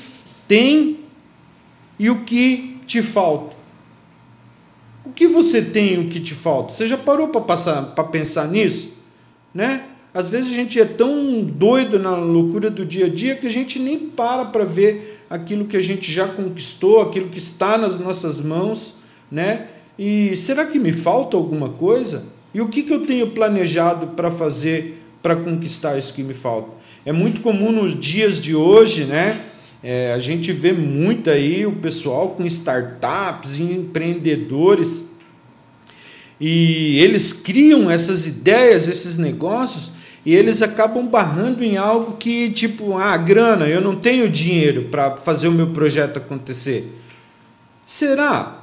tem 0.48 1.00
e 1.98 2.08
o 2.08 2.20
que 2.20 2.78
te 2.86 3.02
falta. 3.02 3.61
O 5.04 5.10
que 5.10 5.26
você 5.26 5.60
tem 5.60 5.98
o 5.98 6.08
que 6.08 6.20
te 6.20 6.34
falta? 6.34 6.72
Você 6.72 6.86
já 6.86 6.96
parou 6.96 7.28
para 7.28 8.04
pensar 8.04 8.46
nisso? 8.48 8.92
Né? 9.52 9.84
Às 10.14 10.28
vezes 10.28 10.52
a 10.52 10.54
gente 10.54 10.78
é 10.78 10.84
tão 10.84 11.42
doido 11.42 11.98
na 11.98 12.14
loucura 12.16 12.70
do 12.70 12.84
dia 12.84 13.06
a 13.06 13.08
dia 13.08 13.34
que 13.34 13.46
a 13.46 13.50
gente 13.50 13.78
nem 13.78 13.98
para 13.98 14.44
para 14.44 14.64
ver 14.64 15.24
aquilo 15.28 15.64
que 15.64 15.76
a 15.76 15.80
gente 15.80 16.12
já 16.12 16.28
conquistou, 16.28 17.00
aquilo 17.00 17.28
que 17.28 17.38
está 17.38 17.78
nas 17.78 17.98
nossas 17.98 18.40
mãos, 18.40 18.94
né? 19.30 19.68
E 19.98 20.36
será 20.36 20.66
que 20.66 20.78
me 20.78 20.92
falta 20.92 21.36
alguma 21.36 21.70
coisa? 21.70 22.24
E 22.52 22.60
o 22.60 22.68
que, 22.68 22.82
que 22.82 22.92
eu 22.92 23.06
tenho 23.06 23.30
planejado 23.30 24.08
para 24.08 24.30
fazer 24.30 25.02
para 25.22 25.34
conquistar 25.34 25.98
isso 25.98 26.12
que 26.12 26.22
me 26.22 26.34
falta? 26.34 26.70
É 27.04 27.12
muito 27.12 27.40
comum 27.40 27.72
nos 27.72 27.98
dias 27.98 28.38
de 28.38 28.54
hoje, 28.54 29.04
né? 29.04 29.40
É, 29.82 30.12
a 30.12 30.18
gente 30.18 30.52
vê 30.52 30.72
muito 30.72 31.28
aí 31.28 31.66
o 31.66 31.72
pessoal 31.72 32.30
com 32.30 32.46
startups, 32.46 33.58
empreendedores, 33.58 35.04
e 36.40 36.98
eles 37.00 37.32
criam 37.32 37.90
essas 37.90 38.26
ideias, 38.26 38.88
esses 38.88 39.18
negócios, 39.18 39.90
e 40.24 40.34
eles 40.34 40.62
acabam 40.62 41.06
barrando 41.06 41.64
em 41.64 41.76
algo 41.76 42.16
que, 42.16 42.50
tipo, 42.50 42.96
ah, 42.96 43.16
grana, 43.16 43.66
eu 43.66 43.80
não 43.80 43.96
tenho 43.96 44.28
dinheiro 44.28 44.84
para 44.84 45.16
fazer 45.16 45.48
o 45.48 45.52
meu 45.52 45.68
projeto 45.68 46.18
acontecer. 46.18 46.96
Será? 47.84 48.62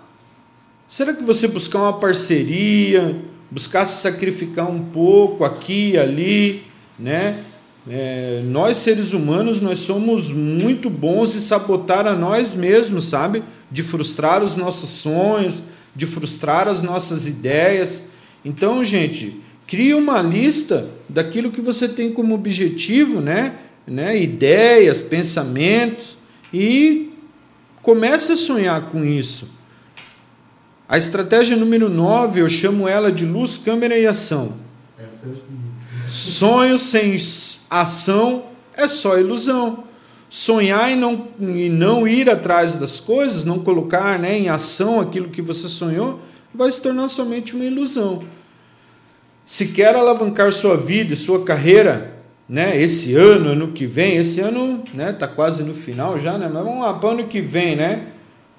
Será 0.87 1.13
que 1.13 1.23
você 1.23 1.47
buscar 1.47 1.79
uma 1.79 1.99
parceria, 1.99 3.21
buscar 3.51 3.85
se 3.85 4.01
sacrificar 4.01 4.69
um 4.69 4.85
pouco 4.85 5.43
aqui 5.43 5.91
e 5.91 5.97
ali, 5.97 6.63
né? 6.97 7.43
É, 7.91 8.43
nós 8.45 8.77
seres 8.77 9.13
humanos 9.13 9.59
nós 9.59 9.79
somos 9.79 10.31
muito 10.31 10.91
bons 10.91 11.35
em 11.35 11.39
sabotar 11.39 12.05
a 12.05 12.13
nós 12.13 12.53
mesmos, 12.53 13.05
sabe? 13.05 13.41
De 13.71 13.81
frustrar 13.81 14.43
os 14.43 14.55
nossos 14.55 14.89
sonhos, 14.89 15.63
de 15.95 16.05
frustrar 16.05 16.67
as 16.67 16.83
nossas 16.83 17.25
ideias. 17.25 18.03
Então, 18.45 18.85
gente, 18.85 19.41
crie 19.65 19.95
uma 19.95 20.21
lista 20.21 20.87
daquilo 21.09 21.51
que 21.51 21.61
você 21.61 21.87
tem 21.87 22.13
como 22.13 22.35
objetivo, 22.35 23.19
né? 23.21 23.55
né? 23.87 24.21
Ideias, 24.21 25.01
pensamentos 25.01 26.15
e 26.53 27.11
comece 27.81 28.33
a 28.33 28.37
sonhar 28.37 28.83
com 28.91 29.03
isso. 29.03 29.49
A 30.87 30.97
estratégia 30.97 31.57
número 31.57 31.89
9, 31.89 32.41
eu 32.41 32.49
chamo 32.49 32.87
ela 32.87 33.11
de 33.11 33.25
luz, 33.25 33.57
câmera 33.57 33.97
e 33.97 34.05
ação. 34.05 34.68
Sonho 36.09 36.77
sem 36.79 37.15
ação 37.69 38.45
é 38.73 38.87
só 38.87 39.17
ilusão. 39.17 39.83
Sonhar 40.29 40.91
e 40.91 40.95
não, 40.95 41.27
e 41.39 41.69
não 41.69 42.07
ir 42.07 42.29
atrás 42.29 42.75
das 42.75 42.99
coisas, 42.99 43.45
não 43.45 43.59
colocar 43.59 44.19
né, 44.19 44.37
em 44.37 44.49
ação 44.49 44.99
aquilo 44.99 45.29
que 45.29 45.41
você 45.41 45.67
sonhou, 45.67 46.19
vai 46.53 46.71
se 46.71 46.81
tornar 46.81 47.07
somente 47.07 47.55
uma 47.55 47.65
ilusão. 47.65 48.23
Se 49.43 49.67
quer 49.67 49.95
alavancar 49.95 50.51
sua 50.51 50.77
vida 50.77 51.13
e 51.13 51.15
sua 51.15 51.43
carreira, 51.43 52.13
né, 52.47 52.79
esse 52.79 53.15
ano, 53.15 53.49
ano 53.49 53.71
que 53.71 53.87
vem, 53.87 54.17
esse 54.17 54.39
ano 54.39 54.83
né, 54.93 55.11
tá 55.11 55.27
quase 55.27 55.63
no 55.63 55.73
final 55.73 56.19
já, 56.19 56.37
né, 56.37 56.49
mas 56.51 56.63
vamos 56.63 56.83
lá 56.83 56.93
para 56.93 57.09
ano 57.09 57.27
que 57.27 57.41
vem, 57.41 57.75
né? 57.75 58.09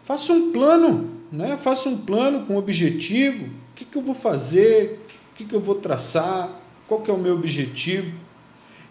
Faça 0.03 0.33
um 0.33 0.51
plano 0.51 1.21
né? 1.31 1.57
Faça 1.57 1.89
um 1.89 1.97
plano 1.97 2.45
com 2.47 2.57
objetivo. 2.57 3.47
O 3.47 3.75
que, 3.75 3.85
que 3.85 3.97
eu 3.97 4.03
vou 4.03 4.15
fazer? 4.15 5.01
O 5.33 5.37
que, 5.37 5.45
que 5.45 5.55
eu 5.55 5.61
vou 5.61 5.77
traçar? 5.77 6.60
Qual 6.91 7.03
que 7.03 7.09
é 7.09 7.15
o 7.15 7.19
meu 7.19 7.35
objetivo? 7.35 8.19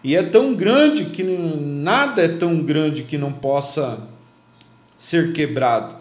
E 0.02 0.16
é 0.16 0.22
tão 0.22 0.54
grande 0.54 1.04
que 1.04 1.22
nada 1.22 2.24
é 2.24 2.28
tão 2.28 2.62
grande 2.62 3.02
que 3.02 3.18
não 3.18 3.30
possa 3.30 4.08
ser 4.96 5.34
quebrado. 5.34 5.96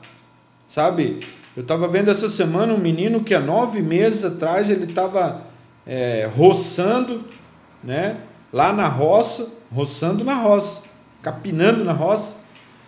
Sabe? 0.70 1.20
Eu 1.58 1.62
estava 1.62 1.89
vendo 1.89 2.10
essa 2.10 2.30
semana 2.30 2.74
um 2.74 2.78
menino 2.78 3.22
que 3.22 3.34
há 3.34 3.41
nove 3.41 3.82
meses 3.82 4.24
atrás 4.24 4.70
ele 4.70 4.86
estava 4.86 5.41
é, 5.86 6.26
roçando, 6.34 7.26
né? 7.84 8.22
Lá 8.54 8.72
na 8.72 8.88
roça, 8.88 9.58
roçando 9.70 10.24
na 10.24 10.36
roça, 10.36 10.84
capinando 11.22 11.84
na 11.84 11.91
roça. 11.91 12.38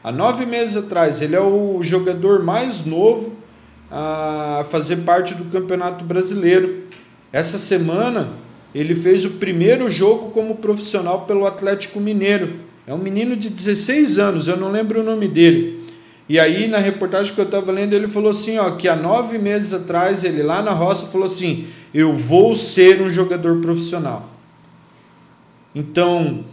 Há 0.02 0.10
nove 0.10 0.46
meses 0.46 0.78
atrás, 0.78 1.22
ele 1.22 1.36
é 1.36 1.42
o 1.42 1.84
jogador 1.84 2.46
mais 2.46 2.86
novo 2.86 3.34
a 3.92 4.66
fazer 4.70 5.04
parte 5.04 5.36
do 5.36 5.52
Campeonato 5.52 6.06
Brasileiro. 6.06 6.88
Essa 7.34 7.60
semana 7.60 8.40
ele 8.74 8.96
fez 8.96 9.26
o 9.26 9.32
primeiro 9.32 9.90
jogo 9.90 10.32
como 10.32 10.56
profissional 10.56 11.22
pelo 11.22 11.46
Atlético 11.46 12.00
Mineiro. 12.00 12.62
É 12.88 12.94
um 12.94 12.98
menino 12.98 13.36
de 13.36 13.50
16 13.50 14.18
anos, 14.18 14.48
eu 14.48 14.58
não 14.58 14.72
lembro 14.72 15.02
o 15.02 15.04
nome 15.04 15.28
dele. 15.28 15.82
E 16.28 16.40
aí, 16.40 16.68
na 16.68 16.78
reportagem 16.78 17.34
que 17.36 17.42
eu 17.42 17.46
estava 17.46 17.72
lendo, 17.72 17.94
ele 17.94 18.08
falou 18.08 18.32
assim: 18.32 18.58
ó, 18.58 18.72
que 18.72 18.88
há 18.88 18.96
nove 18.96 19.38
meses 19.38 19.74
atrás, 19.74 20.24
ele 20.24 20.42
lá 20.42 20.62
na 20.62 20.72
roça 20.72 21.08
falou 21.08 21.28
assim: 21.28 21.68
eu 21.94 22.16
vou 22.16 22.56
ser 22.56 23.02
um 23.02 23.10
jogador 23.10 23.60
profissional. 23.60 24.30
Então, 25.76 26.46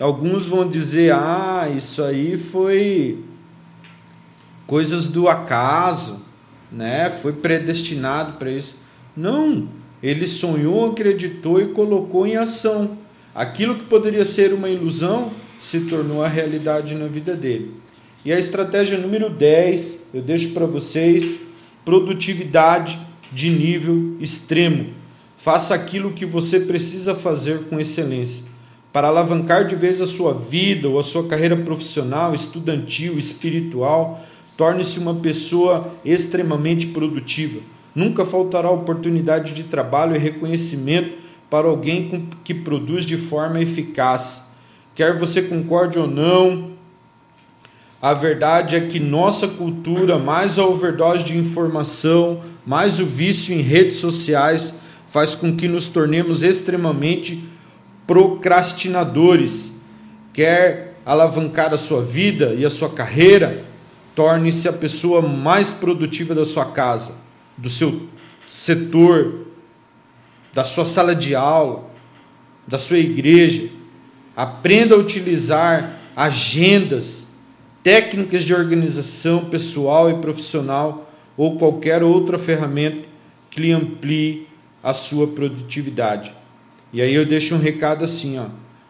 alguns 0.00 0.46
vão 0.46 0.66
dizer: 0.68 1.12
ah, 1.12 1.70
isso 1.76 2.02
aí 2.02 2.38
foi 2.38 3.22
coisas 4.66 5.04
do 5.04 5.28
acaso, 5.28 6.22
né? 6.72 7.10
Foi 7.10 7.34
predestinado 7.34 8.38
para 8.38 8.50
isso. 8.50 8.76
Não, 9.14 9.68
ele 10.02 10.26
sonhou, 10.26 10.90
acreditou 10.90 11.60
e 11.60 11.68
colocou 11.68 12.26
em 12.26 12.36
ação. 12.36 12.98
Aquilo 13.34 13.76
que 13.76 13.84
poderia 13.84 14.24
ser 14.24 14.52
uma 14.52 14.68
ilusão 14.68 15.30
se 15.60 15.80
tornou 15.80 16.22
a 16.22 16.28
realidade 16.28 16.94
na 16.94 17.06
vida 17.06 17.34
dele. 17.34 17.72
E 18.24 18.32
a 18.32 18.38
estratégia 18.38 18.98
número 18.98 19.30
10, 19.30 20.00
eu 20.14 20.22
deixo 20.22 20.50
para 20.50 20.66
vocês, 20.66 21.36
produtividade 21.84 22.98
de 23.32 23.50
nível 23.50 24.16
extremo. 24.20 24.94
Faça 25.36 25.74
aquilo 25.74 26.12
que 26.12 26.26
você 26.26 26.60
precisa 26.60 27.14
fazer 27.14 27.64
com 27.64 27.78
excelência. 27.78 28.44
Para 28.92 29.08
alavancar 29.08 29.66
de 29.66 29.76
vez 29.76 30.00
a 30.00 30.06
sua 30.06 30.32
vida 30.32 30.88
ou 30.88 30.98
a 30.98 31.04
sua 31.04 31.26
carreira 31.26 31.56
profissional, 31.56 32.34
estudantil, 32.34 33.18
espiritual, 33.18 34.24
Torne-se 34.56 34.98
uma 34.98 35.14
pessoa 35.14 35.92
extremamente 36.04 36.86
produtiva. 36.86 37.60
Nunca 37.96 38.26
faltará 38.26 38.70
oportunidade 38.70 39.54
de 39.54 39.64
trabalho 39.64 40.14
e 40.14 40.18
reconhecimento 40.18 41.16
para 41.48 41.66
alguém 41.66 42.28
que 42.44 42.52
produz 42.52 43.06
de 43.06 43.16
forma 43.16 43.58
eficaz. 43.58 44.42
Quer 44.94 45.18
você 45.18 45.40
concorde 45.40 45.98
ou 45.98 46.06
não, 46.06 46.72
a 48.02 48.12
verdade 48.12 48.76
é 48.76 48.80
que 48.82 49.00
nossa 49.00 49.48
cultura, 49.48 50.18
mais 50.18 50.58
a 50.58 50.66
overdose 50.66 51.24
de 51.24 51.38
informação, 51.38 52.42
mais 52.66 53.00
o 53.00 53.06
vício 53.06 53.54
em 53.54 53.62
redes 53.62 53.96
sociais, 53.96 54.74
faz 55.08 55.34
com 55.34 55.56
que 55.56 55.66
nos 55.66 55.88
tornemos 55.88 56.42
extremamente 56.42 57.42
procrastinadores. 58.06 59.72
Quer 60.34 60.98
alavancar 61.06 61.72
a 61.72 61.78
sua 61.78 62.02
vida 62.02 62.54
e 62.58 62.66
a 62.66 62.70
sua 62.70 62.90
carreira? 62.90 63.64
Torne-se 64.14 64.68
a 64.68 64.72
pessoa 64.74 65.22
mais 65.22 65.72
produtiva 65.72 66.34
da 66.34 66.44
sua 66.44 66.66
casa, 66.66 67.12
do 67.56 67.70
seu 67.70 68.08
setor, 68.48 69.46
da 70.52 70.64
sua 70.64 70.86
sala 70.86 71.14
de 71.14 71.34
aula, 71.34 71.90
da 72.66 72.78
sua 72.78 72.98
igreja. 72.98 73.68
Aprenda 74.34 74.94
a 74.94 74.98
utilizar 74.98 75.98
agendas, 76.14 77.26
técnicas 77.82 78.42
de 78.42 78.54
organização 78.54 79.44
pessoal 79.44 80.10
e 80.10 80.14
profissional 80.14 81.10
ou 81.36 81.58
qualquer 81.58 82.02
outra 82.02 82.38
ferramenta 82.38 83.08
que 83.50 83.60
lhe 83.60 83.72
amplie 83.72 84.46
a 84.82 84.92
sua 84.92 85.26
produtividade. 85.26 86.34
E 86.92 87.02
aí 87.02 87.14
eu 87.14 87.26
deixo 87.26 87.54
um 87.54 87.58
recado 87.58 88.04
assim, 88.04 88.38
ó: 88.38 88.46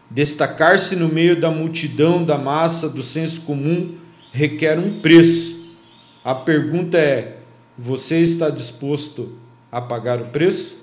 destacar-se 0.09 0.95
no 0.95 1.07
meio 1.07 1.39
da 1.39 1.51
multidão, 1.51 2.23
da 2.23 2.37
massa, 2.37 2.87
do 2.87 3.03
senso 3.03 3.41
comum 3.41 3.95
requer 4.31 4.79
um 4.79 5.01
preço. 5.01 5.75
A 6.23 6.35
pergunta 6.35 6.97
é: 6.97 7.36
você 7.77 8.17
está 8.17 8.49
disposto 8.49 9.35
a 9.71 9.79
pagar 9.79 10.19
o 10.19 10.25
preço? 10.25 10.77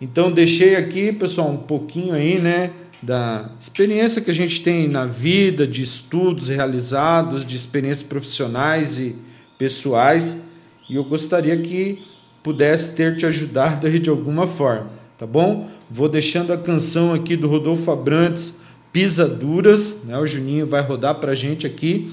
Então 0.00 0.32
deixei 0.32 0.76
aqui, 0.76 1.12
pessoal, 1.12 1.50
um 1.50 1.58
pouquinho 1.58 2.14
aí, 2.14 2.40
né, 2.40 2.70
da 3.02 3.50
experiência 3.60 4.22
que 4.22 4.30
a 4.30 4.34
gente 4.34 4.62
tem 4.62 4.88
na 4.88 5.04
vida, 5.04 5.66
de 5.66 5.82
estudos 5.82 6.48
realizados, 6.48 7.44
de 7.44 7.54
experiências 7.54 8.02
profissionais 8.02 8.98
e 8.98 9.14
pessoais, 9.58 10.36
e 10.88 10.96
eu 10.96 11.04
gostaria 11.04 11.56
que 11.58 12.02
pudesse 12.42 12.92
ter 12.94 13.16
te 13.16 13.26
ajudado 13.26 13.86
aí 13.86 13.98
de 13.98 14.08
alguma 14.08 14.46
forma, 14.46 14.90
tá 15.18 15.26
bom? 15.26 15.68
Vou 15.90 16.08
deixando 16.08 16.52
a 16.52 16.58
canção 16.58 17.12
aqui 17.12 17.36
do 17.36 17.46
Rodolfo 17.46 17.90
Abrantes, 17.90 18.54
Pisaduras, 18.92 19.98
né? 20.04 20.18
O 20.18 20.26
Juninho 20.26 20.66
vai 20.66 20.82
rodar 20.82 21.14
pra 21.16 21.34
gente 21.34 21.66
aqui. 21.66 22.12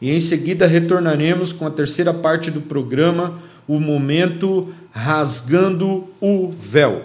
E 0.00 0.10
em 0.10 0.20
seguida 0.20 0.66
retornaremos 0.66 1.52
com 1.52 1.66
a 1.66 1.70
terceira 1.70 2.12
parte 2.12 2.50
do 2.50 2.60
programa 2.60 3.38
o 3.66 3.80
momento 3.80 4.72
rasgando 4.92 6.08
o 6.20 6.50
véu. 6.50 7.02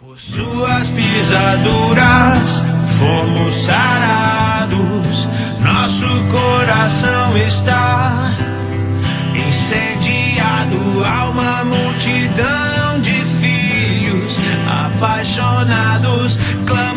Por 0.00 0.18
suas 0.18 0.88
pisaduras 0.90 2.64
fomos 2.98 3.54
sarados, 3.56 5.28
nosso 5.62 6.06
coração 6.30 7.36
está 7.36 8.30
incendiado, 9.34 11.04
alma 11.04 11.64
multidão 11.64 13.00
de 13.00 13.24
filhos 13.40 14.36
apaixonados. 14.66 16.38
Clam 16.66 16.87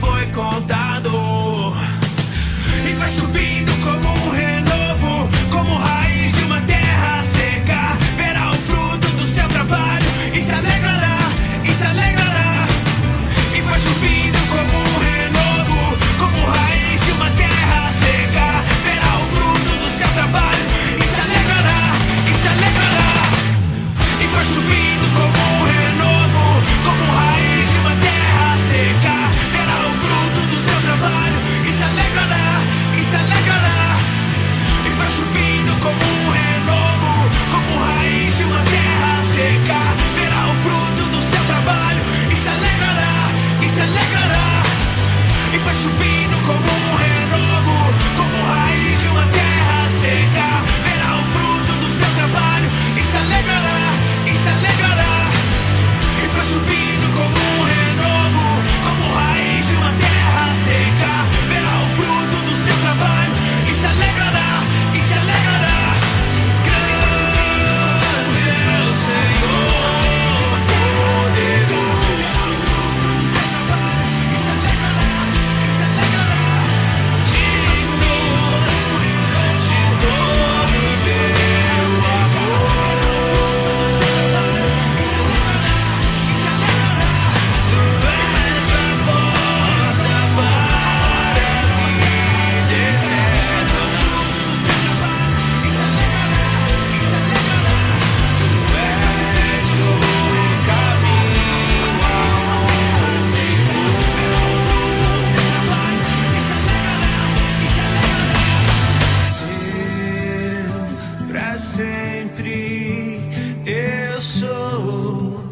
foi 0.00 0.26
contado. 0.32 1.10
E 2.88 2.92
vai 2.94 3.08
subindo 3.08 3.72
como 3.84 4.07
sempre 111.78 113.20
eu 113.64 114.20
sou. 114.20 115.44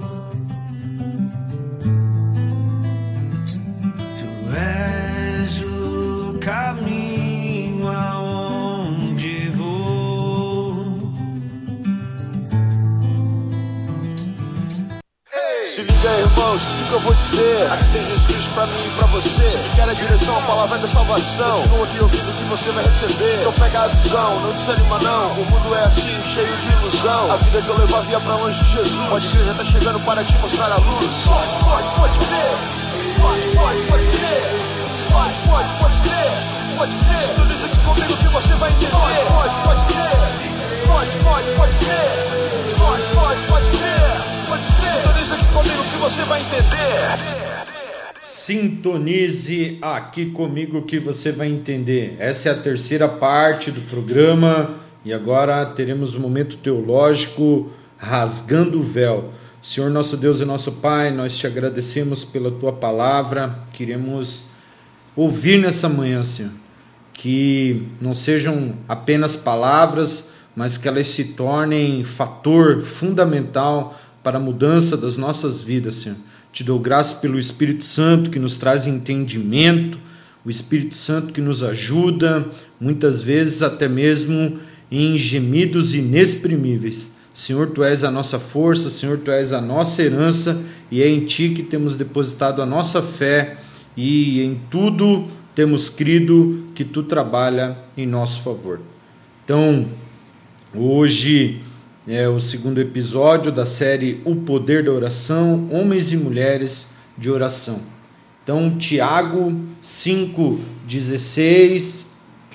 Tu 4.18 4.56
és 4.56 5.62
o 5.62 6.36
caminho 6.40 7.86
aonde 7.86 9.50
vou. 9.50 11.12
Hey! 15.32 15.64
Se 15.64 15.82
liga, 15.82 16.10
irmãos, 16.18 16.64
que 16.64 16.92
eu 16.92 16.98
vou 16.98 17.14
dizer. 17.14 17.70
Aqui 17.70 17.84
tem 17.92 18.04
pra 18.56 18.66
mim 18.68 18.86
e 18.86 18.90
pra 18.90 19.06
você. 19.08 19.46
Se 19.46 19.76
quer 19.76 19.88
a 19.88 19.92
direção, 19.92 20.38
a 20.38 20.40
palavra 20.40 20.78
é 20.78 20.80
da 20.80 20.88
salvação. 20.88 21.60
Continua 21.60 21.84
aqui 21.84 22.00
ouvindo 22.00 22.30
o 22.30 22.34
que 22.34 22.44
você 22.46 22.72
vai 22.72 22.84
receber. 22.84 23.40
Então 23.40 23.52
pega 23.52 23.80
a 23.84 23.88
visão, 23.88 24.40
não 24.40 24.50
desanima 24.50 24.98
não. 24.98 25.32
O 25.32 25.44
mundo 25.44 25.74
é 25.74 25.84
assim, 25.84 26.20
cheio 26.22 26.56
de 26.56 26.68
ilusão. 26.70 27.32
A 27.32 27.36
vida 27.36 27.60
que 27.60 27.68
eu 27.68 27.76
levo 27.76 28.02
via 28.04 28.18
pra 28.18 28.36
longe 28.36 28.64
de 28.64 28.70
Jesus. 28.70 29.08
Pode 29.10 29.28
crer, 29.28 29.44
já 29.44 29.54
tá 29.54 29.64
chegando 29.64 30.00
para 30.00 30.24
te 30.24 30.38
mostrar 30.38 30.72
a 30.72 30.76
luz. 30.76 31.24
Pode, 31.26 31.64
pode, 31.64 32.00
pode 32.00 32.18
crer. 32.18 33.16
Pode, 33.20 33.56
pode, 33.56 33.82
pode 33.82 34.08
crer. 34.08 34.42
Pode, 35.12 35.38
pode, 35.46 35.78
pode 35.78 35.98
crer. 35.98 36.76
Pode 36.78 36.96
crer. 36.96 37.22
Sintoniza 37.22 37.66
aqui 37.66 37.76
comigo 37.76 38.16
que 38.16 38.28
você 38.28 38.54
vai 38.54 38.70
entender. 38.70 38.90
Pode, 38.90 39.28
pode, 39.34 39.60
pode 39.64 39.84
crer. 39.84 40.86
Pode, 40.86 41.10
pode, 41.18 41.50
pode 41.56 41.76
crer. 41.76 42.74
Pode, 42.78 43.02
pode, 43.14 43.42
pode 43.42 43.68
crer. 43.76 44.48
Pode 44.48 44.64
crer. 44.64 45.02
Sintoniza 45.02 45.34
aqui 45.34 45.46
comigo 45.48 45.84
que 45.84 45.96
você 45.98 46.24
vai 46.24 46.40
entender. 46.40 47.45
Sintonize 48.46 49.76
aqui 49.82 50.26
comigo 50.26 50.82
que 50.82 51.00
você 51.00 51.32
vai 51.32 51.48
entender. 51.48 52.14
Essa 52.20 52.48
é 52.48 52.52
a 52.52 52.56
terceira 52.56 53.08
parte 53.08 53.72
do 53.72 53.80
programa 53.80 54.76
e 55.04 55.12
agora 55.12 55.66
teremos 55.66 56.14
o 56.14 56.18
um 56.18 56.20
momento 56.20 56.56
teológico 56.58 57.72
rasgando 57.98 58.78
o 58.78 58.84
véu. 58.84 59.32
Senhor 59.60 59.90
nosso 59.90 60.16
Deus 60.16 60.40
e 60.40 60.44
nosso 60.44 60.70
Pai, 60.70 61.10
nós 61.10 61.36
te 61.36 61.44
agradecemos 61.44 62.24
pela 62.24 62.52
tua 62.52 62.72
palavra. 62.72 63.52
Queremos 63.72 64.44
ouvir 65.16 65.58
nessa 65.58 65.88
manhã, 65.88 66.22
Senhor, 66.22 66.52
que 67.14 67.88
não 68.00 68.14
sejam 68.14 68.74
apenas 68.86 69.34
palavras, 69.34 70.22
mas 70.54 70.78
que 70.78 70.86
elas 70.86 71.08
se 71.08 71.24
tornem 71.24 72.04
fator 72.04 72.82
fundamental 72.82 73.98
para 74.22 74.38
a 74.38 74.40
mudança 74.40 74.96
das 74.96 75.16
nossas 75.16 75.60
vidas, 75.60 75.96
Senhor. 75.96 76.18
Te 76.56 76.64
dou 76.64 76.78
graça 76.78 77.16
pelo 77.16 77.38
Espírito 77.38 77.84
Santo 77.84 78.30
que 78.30 78.38
nos 78.38 78.56
traz 78.56 78.86
entendimento, 78.86 79.98
o 80.42 80.48
Espírito 80.48 80.94
Santo 80.94 81.30
que 81.30 81.40
nos 81.42 81.62
ajuda, 81.62 82.48
muitas 82.80 83.22
vezes 83.22 83.62
até 83.62 83.86
mesmo 83.86 84.58
em 84.90 85.18
gemidos 85.18 85.94
inexprimíveis. 85.94 87.14
Senhor, 87.34 87.72
tu 87.72 87.84
és 87.84 88.02
a 88.02 88.10
nossa 88.10 88.38
força, 88.38 88.88
Senhor, 88.88 89.18
tu 89.18 89.30
és 89.30 89.52
a 89.52 89.60
nossa 89.60 90.02
herança 90.02 90.58
e 90.90 91.02
é 91.02 91.08
em 91.10 91.26
ti 91.26 91.50
que 91.50 91.62
temos 91.62 91.94
depositado 91.94 92.62
a 92.62 92.64
nossa 92.64 93.02
fé 93.02 93.58
e 93.94 94.40
em 94.40 94.58
tudo 94.70 95.26
temos 95.54 95.90
crido 95.90 96.68
que 96.74 96.86
tu 96.86 97.02
trabalha 97.02 97.76
em 97.98 98.06
nosso 98.06 98.40
favor. 98.40 98.80
Então, 99.44 99.90
hoje 100.74 101.60
é 102.08 102.28
o 102.28 102.38
segundo 102.38 102.80
episódio 102.80 103.50
da 103.50 103.66
série 103.66 104.20
O 104.24 104.36
Poder 104.36 104.84
da 104.84 104.92
Oração, 104.92 105.66
Homens 105.72 106.12
e 106.12 106.16
Mulheres 106.16 106.86
de 107.18 107.28
Oração. 107.28 107.80
Então, 108.44 108.78
Tiago 108.78 109.60
5,16, 109.82 112.04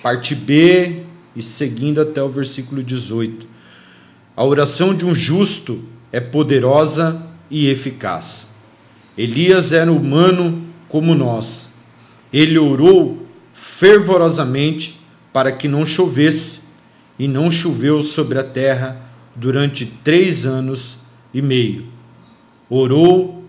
parte 0.02 0.34
B, 0.34 1.04
e 1.36 1.44
seguindo 1.44 2.00
até 2.00 2.24
o 2.24 2.30
versículo 2.30 2.82
18. 2.82 3.46
A 4.38 4.46
oração 4.46 4.96
de 4.96 5.06
um 5.06 5.14
justo 5.14 5.84
é 6.14 6.22
poderosa 6.22 7.22
e 7.50 7.68
eficaz. 7.68 8.48
Elias 9.18 9.74
era 9.74 9.92
humano 9.92 10.66
como 10.88 11.14
nós. 11.14 11.74
Ele 12.32 12.58
orou 12.58 13.28
fervorosamente 13.54 14.98
para 15.34 15.52
que 15.52 15.68
não 15.68 15.86
chovesse, 15.86 16.62
e 17.20 17.28
não 17.28 17.52
choveu 17.52 18.02
sobre 18.02 18.40
a 18.40 18.44
terra 18.44 19.11
durante 19.36 19.86
três 19.86 20.46
anos 20.46 20.98
e 21.34 21.42
meio. 21.42 21.86
Orou 22.70 23.44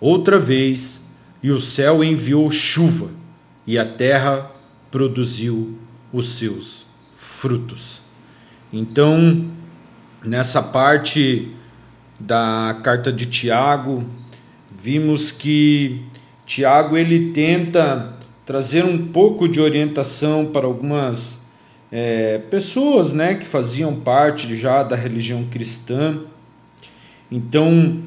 outra 0.00 0.38
vez, 0.38 1.02
e 1.42 1.50
o 1.50 1.60
céu 1.60 2.02
enviou 2.02 2.50
chuva, 2.50 3.10
e 3.66 3.78
a 3.78 3.84
terra 3.84 4.50
produziu 4.90 5.78
os 6.12 6.30
seus 6.30 6.86
frutos. 7.16 8.00
Então, 8.72 9.50
nessa 10.24 10.62
parte 10.62 11.50
da 12.18 12.80
carta 12.82 13.12
de 13.12 13.26
Tiago, 13.26 14.04
vimos 14.76 15.30
que 15.30 16.02
Tiago 16.46 16.96
ele 16.96 17.32
tenta 17.32 18.16
trazer 18.44 18.84
um 18.84 19.06
pouco 19.08 19.48
de 19.48 19.60
orientação 19.60 20.46
para 20.46 20.66
algumas 20.66 21.38
é, 21.96 22.38
pessoas 22.50 23.12
né, 23.12 23.36
que 23.36 23.46
faziam 23.46 23.94
parte 23.94 24.56
já 24.56 24.82
da 24.82 24.96
religião 24.96 25.44
cristã. 25.44 26.22
Então, 27.30 28.00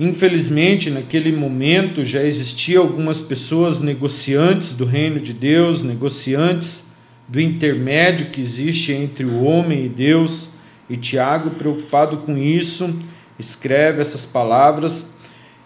infelizmente, 0.00 0.88
naquele 0.88 1.30
momento 1.30 2.06
já 2.06 2.22
existiam 2.22 2.82
algumas 2.82 3.20
pessoas 3.20 3.82
negociantes 3.82 4.72
do 4.72 4.86
reino 4.86 5.20
de 5.20 5.34
Deus, 5.34 5.82
negociantes 5.82 6.86
do 7.28 7.38
intermédio 7.38 8.30
que 8.30 8.40
existe 8.40 8.92
entre 8.92 9.26
o 9.26 9.44
homem 9.44 9.84
e 9.84 9.88
Deus. 9.90 10.48
E 10.88 10.96
Tiago, 10.96 11.50
preocupado 11.50 12.16
com 12.18 12.38
isso, 12.38 12.98
escreve 13.38 14.00
essas 14.00 14.24
palavras. 14.24 15.04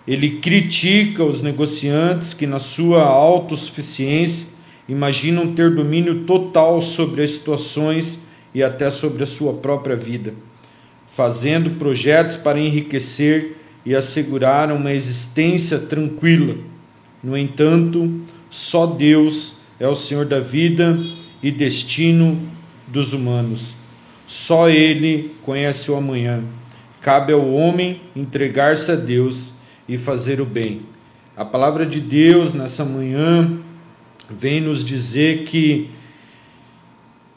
Ele 0.04 0.40
critica 0.40 1.24
os 1.24 1.42
negociantes 1.42 2.34
que, 2.34 2.44
na 2.44 2.58
sua 2.58 3.04
autossuficiência, 3.04 4.48
imaginam 4.90 5.54
ter 5.54 5.70
domínio 5.70 6.24
total 6.24 6.82
sobre 6.82 7.22
as 7.22 7.30
situações 7.30 8.18
e 8.52 8.60
até 8.60 8.90
sobre 8.90 9.22
a 9.22 9.26
sua 9.26 9.52
própria 9.52 9.94
vida, 9.94 10.34
fazendo 11.14 11.78
projetos 11.78 12.36
para 12.36 12.58
enriquecer 12.58 13.56
e 13.86 13.94
assegurar 13.94 14.72
uma 14.72 14.92
existência 14.92 15.78
tranquila. 15.78 16.56
No 17.22 17.38
entanto, 17.38 18.20
só 18.50 18.84
Deus 18.84 19.54
é 19.78 19.86
o 19.86 19.94
Senhor 19.94 20.24
da 20.24 20.40
vida 20.40 20.98
e 21.40 21.52
destino 21.52 22.36
dos 22.88 23.12
humanos. 23.12 23.72
Só 24.26 24.68
Ele 24.68 25.36
conhece 25.42 25.88
o 25.88 25.94
amanhã. 25.94 26.42
Cabe 27.00 27.32
ao 27.32 27.48
homem 27.48 28.00
entregar-se 28.16 28.90
a 28.90 28.96
Deus 28.96 29.52
e 29.88 29.96
fazer 29.96 30.40
o 30.40 30.44
bem. 30.44 30.82
A 31.36 31.44
palavra 31.44 31.86
de 31.86 32.00
Deus 32.00 32.52
nessa 32.52 32.84
manhã 32.84 33.60
vem 34.30 34.60
nos 34.60 34.84
dizer 34.84 35.44
que 35.44 35.90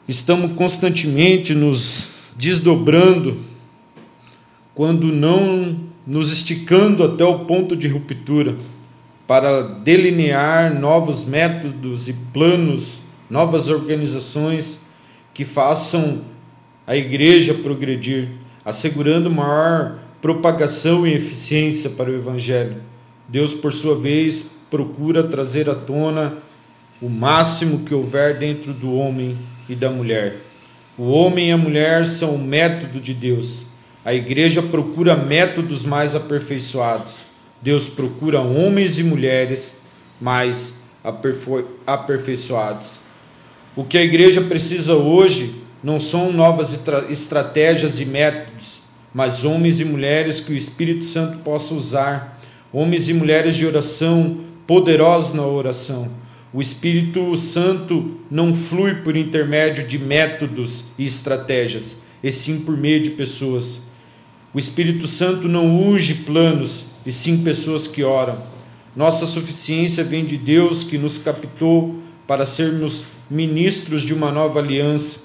estamos 0.06 0.52
constantemente 0.52 1.54
nos 1.54 2.08
desdobrando, 2.36 3.38
quando 4.74 5.06
não 5.06 5.78
nos 6.06 6.32
esticando 6.32 7.02
até 7.04 7.24
o 7.24 7.40
ponto 7.40 7.76
de 7.76 7.88
ruptura, 7.88 8.56
para 9.26 9.62
delinear 9.62 10.78
novos 10.78 11.24
métodos 11.24 12.08
e 12.08 12.12
planos, 12.12 13.02
novas 13.30 13.68
organizações 13.68 14.78
que 15.32 15.44
façam 15.44 16.20
a 16.86 16.96
igreja 16.96 17.54
progredir, 17.54 18.28
assegurando 18.64 19.30
maior 19.30 19.98
propagação 20.20 21.06
e 21.06 21.14
eficiência 21.14 21.90
para 21.90 22.10
o 22.10 22.14
evangelho. 22.14 22.76
Deus, 23.28 23.54
por 23.54 23.72
sua 23.72 23.98
vez, 23.98 24.44
procura 24.70 25.22
trazer 25.22 25.70
à 25.70 25.74
tona 25.74 26.38
o 27.04 27.10
máximo 27.10 27.80
que 27.80 27.94
houver 27.94 28.38
dentro 28.38 28.72
do 28.72 28.94
homem 28.94 29.36
e 29.68 29.74
da 29.74 29.90
mulher. 29.90 30.38
O 30.96 31.10
homem 31.10 31.50
e 31.50 31.52
a 31.52 31.56
mulher 31.56 32.06
são 32.06 32.34
o 32.34 32.38
método 32.38 32.98
de 32.98 33.12
Deus. 33.12 33.66
A 34.02 34.14
igreja 34.14 34.62
procura 34.62 35.14
métodos 35.14 35.82
mais 35.82 36.14
aperfeiçoados. 36.14 37.16
Deus 37.60 37.90
procura 37.90 38.40
homens 38.40 38.98
e 38.98 39.02
mulheres 39.02 39.76
mais 40.18 40.76
aperfeiçoados. 41.86 42.92
O 43.76 43.84
que 43.84 43.98
a 43.98 44.02
igreja 44.02 44.40
precisa 44.40 44.94
hoje 44.94 45.56
não 45.82 46.00
são 46.00 46.32
novas 46.32 46.78
estratégias 47.10 48.00
e 48.00 48.06
métodos, 48.06 48.78
mas 49.12 49.44
homens 49.44 49.78
e 49.78 49.84
mulheres 49.84 50.40
que 50.40 50.54
o 50.54 50.56
Espírito 50.56 51.04
Santo 51.04 51.40
possa 51.40 51.74
usar, 51.74 52.40
homens 52.72 53.10
e 53.10 53.12
mulheres 53.12 53.56
de 53.56 53.66
oração, 53.66 54.38
poderosos 54.66 55.34
na 55.34 55.44
oração 55.46 56.23
o 56.54 56.62
Espírito 56.62 57.36
Santo 57.36 58.12
não 58.30 58.54
flui 58.54 58.94
por 58.94 59.16
intermédio 59.16 59.84
de 59.84 59.98
métodos 59.98 60.84
e 60.96 61.04
estratégias, 61.04 61.96
e 62.22 62.30
sim 62.30 62.60
por 62.60 62.76
meio 62.76 63.02
de 63.02 63.10
pessoas. 63.10 63.80
O 64.54 64.58
Espírito 64.60 65.08
Santo 65.08 65.48
não 65.48 65.66
unge 65.66 66.14
planos, 66.14 66.84
e 67.04 67.10
sim 67.10 67.42
pessoas 67.42 67.88
que 67.88 68.04
oram. 68.04 68.40
Nossa 68.94 69.26
suficiência 69.26 70.04
vem 70.04 70.24
de 70.24 70.36
Deus 70.36 70.84
que 70.84 70.96
nos 70.96 71.18
captou 71.18 72.00
para 72.24 72.46
sermos 72.46 73.02
ministros 73.28 74.02
de 74.02 74.14
uma 74.14 74.30
nova 74.30 74.60
aliança, 74.60 75.24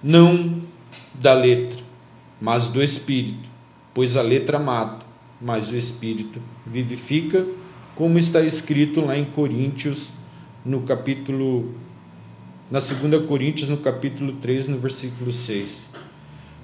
não 0.00 0.62
da 1.12 1.34
letra, 1.34 1.80
mas 2.40 2.68
do 2.68 2.80
Espírito, 2.80 3.48
pois 3.92 4.16
a 4.16 4.22
letra 4.22 4.60
mata, 4.60 5.04
mas 5.40 5.70
o 5.70 5.76
Espírito 5.76 6.40
vivifica 6.64 7.44
como 8.00 8.18
está 8.18 8.40
escrito 8.40 9.02
lá 9.02 9.14
em 9.14 9.26
Coríntios, 9.26 10.08
no 10.64 10.80
capítulo 10.80 11.74
na 12.70 12.78
2 12.78 13.26
Coríntios, 13.26 13.68
no 13.68 13.76
capítulo 13.76 14.32
3, 14.40 14.68
no 14.68 14.78
versículo 14.78 15.30
6. 15.30 15.90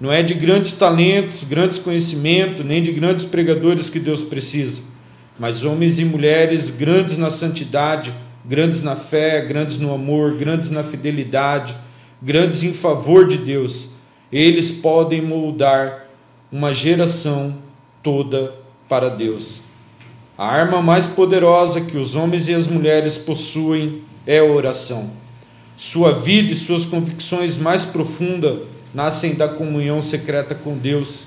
Não 0.00 0.10
é 0.10 0.22
de 0.22 0.32
grandes 0.32 0.72
talentos, 0.72 1.44
grandes 1.44 1.78
conhecimentos, 1.78 2.64
nem 2.64 2.82
de 2.82 2.90
grandes 2.90 3.26
pregadores 3.26 3.90
que 3.90 4.00
Deus 4.00 4.22
precisa, 4.22 4.80
mas 5.38 5.62
homens 5.62 5.98
e 5.98 6.06
mulheres 6.06 6.70
grandes 6.70 7.18
na 7.18 7.30
santidade, 7.30 8.14
grandes 8.42 8.80
na 8.80 8.96
fé, 8.96 9.42
grandes 9.42 9.76
no 9.76 9.92
amor, 9.92 10.38
grandes 10.38 10.70
na 10.70 10.82
fidelidade, 10.82 11.76
grandes 12.22 12.62
em 12.62 12.72
favor 12.72 13.28
de 13.28 13.36
Deus. 13.36 13.90
Eles 14.32 14.72
podem 14.72 15.20
moldar 15.20 16.08
uma 16.50 16.72
geração 16.72 17.58
toda 18.02 18.54
para 18.88 19.10
Deus. 19.10 19.65
A 20.38 20.46
arma 20.46 20.82
mais 20.82 21.06
poderosa 21.06 21.80
que 21.80 21.96
os 21.96 22.14
homens 22.14 22.46
e 22.46 22.52
as 22.52 22.66
mulheres 22.66 23.16
possuem 23.16 24.02
é 24.26 24.40
a 24.40 24.44
oração. 24.44 25.10
Sua 25.78 26.12
vida 26.12 26.52
e 26.52 26.56
suas 26.56 26.84
convicções 26.84 27.56
mais 27.56 27.86
profundas 27.86 28.60
nascem 28.92 29.34
da 29.34 29.48
comunhão 29.48 30.02
secreta 30.02 30.54
com 30.54 30.76
Deus. 30.76 31.24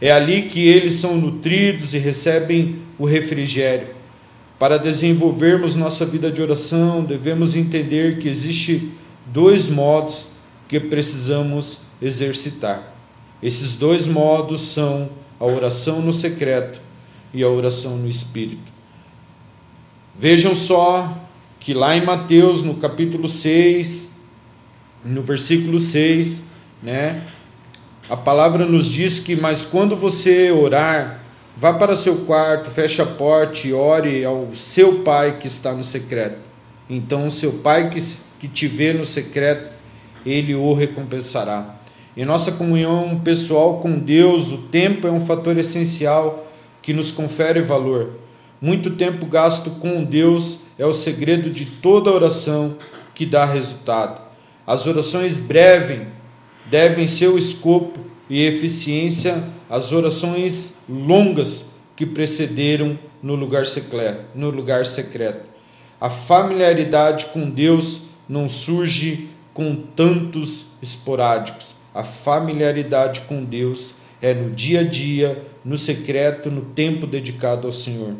É 0.00 0.12
ali 0.12 0.42
que 0.42 0.60
eles 0.60 0.94
são 0.94 1.16
nutridos 1.16 1.92
e 1.92 1.98
recebem 1.98 2.76
o 2.96 3.04
refrigério. 3.04 3.88
Para 4.60 4.78
desenvolvermos 4.78 5.74
nossa 5.74 6.06
vida 6.06 6.30
de 6.30 6.40
oração, 6.40 7.02
devemos 7.02 7.56
entender 7.56 8.18
que 8.18 8.28
existe 8.28 8.92
dois 9.26 9.66
modos 9.66 10.24
que 10.68 10.78
precisamos 10.78 11.78
exercitar. 12.00 12.94
Esses 13.42 13.72
dois 13.72 14.06
modos 14.06 14.62
são 14.62 15.10
a 15.40 15.46
oração 15.46 16.00
no 16.00 16.12
secreto 16.12 16.85
e 17.36 17.42
a 17.42 17.48
oração 17.48 17.98
no 17.98 18.08
espírito. 18.08 18.72
Vejam 20.18 20.56
só 20.56 21.14
que 21.60 21.74
lá 21.74 21.94
em 21.94 22.02
Mateus, 22.02 22.62
no 22.62 22.74
capítulo 22.74 23.28
6, 23.28 24.08
no 25.04 25.22
versículo 25.22 25.78
6, 25.78 26.40
né? 26.82 27.22
A 28.08 28.16
palavra 28.16 28.64
nos 28.64 28.88
diz 28.88 29.18
que, 29.18 29.36
mas 29.36 29.64
quando 29.66 29.94
você 29.94 30.50
orar, 30.50 31.20
vá 31.56 31.74
para 31.74 31.94
seu 31.94 32.18
quarto, 32.18 32.70
feche 32.70 33.02
a 33.02 33.06
porta 33.06 33.66
e 33.66 33.72
ore 33.74 34.24
ao 34.24 34.54
seu 34.54 35.00
pai 35.00 35.38
que 35.38 35.46
está 35.46 35.72
no 35.72 35.84
secreto. 35.84 36.38
Então, 36.88 37.26
o 37.26 37.30
seu 37.30 37.52
pai 37.52 37.90
que, 37.90 38.00
que 38.40 38.48
te 38.48 38.66
vê 38.66 38.94
no 38.94 39.04
secreto, 39.04 39.72
ele 40.24 40.54
o 40.54 40.72
recompensará. 40.72 41.76
Em 42.16 42.24
nossa 42.24 42.52
comunhão 42.52 43.20
pessoal 43.22 43.80
com 43.80 43.98
Deus, 43.98 44.50
o 44.52 44.58
tempo 44.58 45.06
é 45.06 45.10
um 45.10 45.26
fator 45.26 45.58
essencial 45.58 46.45
que 46.86 46.92
nos 46.92 47.10
confere 47.10 47.60
valor. 47.60 48.10
Muito 48.60 48.92
tempo 48.92 49.26
gasto 49.26 49.70
com 49.72 50.04
Deus 50.04 50.58
é 50.78 50.86
o 50.86 50.92
segredo 50.92 51.50
de 51.50 51.66
toda 51.66 52.12
oração 52.12 52.76
que 53.12 53.26
dá 53.26 53.44
resultado. 53.44 54.22
As 54.64 54.86
orações 54.86 55.36
breves 55.36 56.06
devem 56.66 57.08
ser 57.08 57.26
o 57.26 57.36
escopo 57.36 57.98
e 58.30 58.40
eficiência 58.46 59.42
às 59.68 59.90
orações 59.90 60.76
longas 60.88 61.64
que 61.96 62.06
precederam 62.06 62.96
no 63.20 63.34
lugar 63.34 63.66
secreto. 63.66 64.22
No 64.32 64.50
lugar 64.50 64.86
secreto. 64.86 65.44
A 66.00 66.08
familiaridade 66.08 67.26
com 67.32 67.50
Deus 67.50 68.02
não 68.28 68.48
surge 68.48 69.28
com 69.52 69.74
tantos 69.74 70.66
esporádicos. 70.80 71.74
A 71.92 72.04
familiaridade 72.04 73.22
com 73.22 73.42
Deus 73.42 73.94
é 74.26 74.34
no 74.34 74.50
dia 74.50 74.80
a 74.80 74.82
dia, 74.82 75.42
no 75.64 75.78
secreto, 75.78 76.50
no 76.50 76.62
tempo 76.62 77.06
dedicado 77.06 77.66
ao 77.66 77.72
Senhor. 77.72 78.14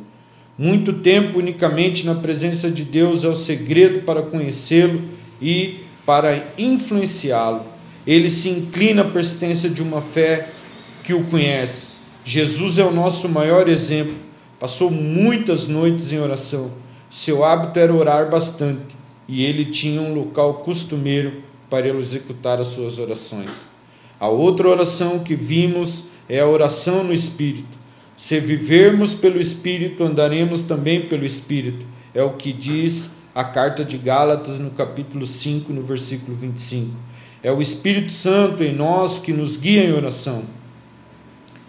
Muito 0.58 0.92
tempo 0.92 1.38
unicamente 1.38 2.06
na 2.06 2.14
presença 2.14 2.70
de 2.70 2.84
Deus 2.84 3.24
é 3.24 3.28
o 3.28 3.36
segredo 3.36 4.00
para 4.00 4.22
conhecê-lo 4.22 5.02
e 5.40 5.80
para 6.06 6.52
influenciá-lo 6.56 7.76
ele 8.06 8.30
se 8.30 8.48
inclina 8.48 9.02
à 9.02 9.04
persistência 9.04 9.68
de 9.68 9.82
uma 9.82 10.00
fé 10.00 10.50
que 11.02 11.12
o 11.12 11.24
conhece. 11.24 11.88
Jesus 12.24 12.78
é 12.78 12.84
o 12.84 12.92
nosso 12.92 13.28
maior 13.28 13.68
exemplo. 13.68 14.14
Passou 14.60 14.90
muitas 14.90 15.66
noites 15.66 16.12
em 16.12 16.18
oração. 16.18 16.70
Seu 17.10 17.44
hábito 17.44 17.78
era 17.78 17.92
orar 17.92 18.30
bastante 18.30 18.94
e 19.28 19.44
ele 19.44 19.64
tinha 19.64 20.00
um 20.00 20.14
local 20.14 20.54
costumeiro 20.54 21.42
para 21.68 21.88
ele 21.88 21.98
executar 21.98 22.60
as 22.60 22.68
suas 22.68 22.96
orações. 22.98 23.66
A 24.18 24.28
outra 24.28 24.68
oração 24.68 25.18
que 25.18 25.34
vimos 25.34 26.04
é 26.28 26.40
a 26.40 26.46
oração 26.46 27.04
no 27.04 27.12
Espírito. 27.12 27.76
Se 28.16 28.40
vivermos 28.40 29.12
pelo 29.12 29.40
Espírito, 29.40 30.02
andaremos 30.02 30.62
também 30.62 31.02
pelo 31.02 31.26
Espírito. 31.26 31.84
É 32.14 32.22
o 32.22 32.32
que 32.34 32.52
diz 32.52 33.10
a 33.34 33.44
carta 33.44 33.84
de 33.84 33.98
Gálatas 33.98 34.58
no 34.58 34.70
capítulo 34.70 35.26
5, 35.26 35.70
no 35.72 35.82
versículo 35.82 36.36
25. 36.36 36.90
É 37.42 37.52
o 37.52 37.60
Espírito 37.60 38.10
Santo 38.10 38.62
em 38.62 38.74
nós 38.74 39.18
que 39.18 39.32
nos 39.32 39.56
guia 39.56 39.84
em 39.84 39.92
oração. 39.92 40.44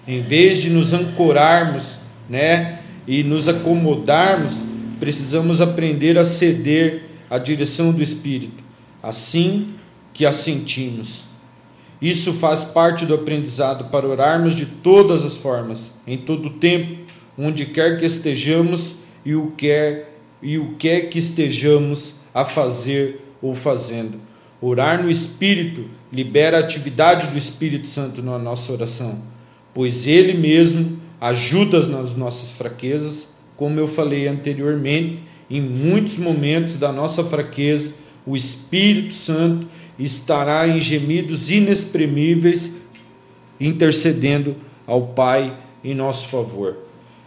Em 0.08 0.22
vez 0.22 0.62
de 0.62 0.70
nos 0.70 0.94
ancorarmos, 0.94 2.00
né, 2.30 2.80
e 3.06 3.24
nos 3.24 3.48
acomodarmos, 3.48 4.56
precisamos 5.00 5.62
aprender 5.62 6.18
a 6.18 6.26
ceder 6.26 7.04
à 7.30 7.38
direção 7.38 7.92
do 7.92 8.02
Espírito, 8.02 8.64
assim 9.04 9.74
que 10.14 10.26
a 10.26 10.34
sentimos. 10.34 11.27
Isso 12.02 12.34
faz 12.34 12.64
parte 12.64 13.06
do 13.06 13.16
aprendizado 13.16 13.86
para 13.86 14.08
orarmos 14.08 14.56
de 14.56 14.66
todas 14.66 15.24
as 15.24 15.36
formas, 15.36 15.92
em 16.06 16.18
todo 16.18 16.48
o 16.48 16.54
tempo, 16.54 17.04
onde 17.38 17.66
quer 17.66 18.00
que 18.00 18.06
estejamos 18.06 18.94
e 19.26 19.36
o 19.36 19.52
quer 19.58 20.16
e 20.42 20.58
o 20.58 20.76
que 20.76 21.02
que 21.02 21.18
estejamos 21.18 22.14
a 22.34 22.46
fazer 22.46 23.22
ou 23.42 23.56
fazendo. 23.56 24.20
Orar 24.62 25.02
no 25.02 25.10
Espírito 25.10 25.86
libera 26.12 26.58
a 26.58 26.60
atividade 26.62 27.28
do 27.28 27.38
Espírito 27.38 27.88
Santo 27.88 28.22
na 28.22 28.38
nossa 28.38 28.72
oração, 28.72 29.20
pois 29.74 30.08
Ele 30.08 30.34
mesmo 30.34 31.00
ajuda 31.20 31.86
nas 31.88 32.16
nossas 32.16 32.52
fraquezas, 32.52 33.28
como 33.56 33.80
eu 33.80 33.88
falei 33.88 34.28
anteriormente, 34.28 35.24
em 35.50 35.62
muitos 35.62 36.18
momentos 36.18 36.76
da 36.76 36.92
nossa 36.92 37.24
fraqueza, 37.24 37.94
o 38.26 38.36
Espírito 38.36 39.14
Santo 39.14 39.68
estará 39.98 40.68
em 40.68 40.80
gemidos 40.80 41.50
inexprimíveis, 41.50 42.74
intercedendo 43.60 44.56
ao 44.86 45.08
Pai 45.08 45.58
em 45.84 45.96
nosso 45.96 46.28
favor. 46.30 46.78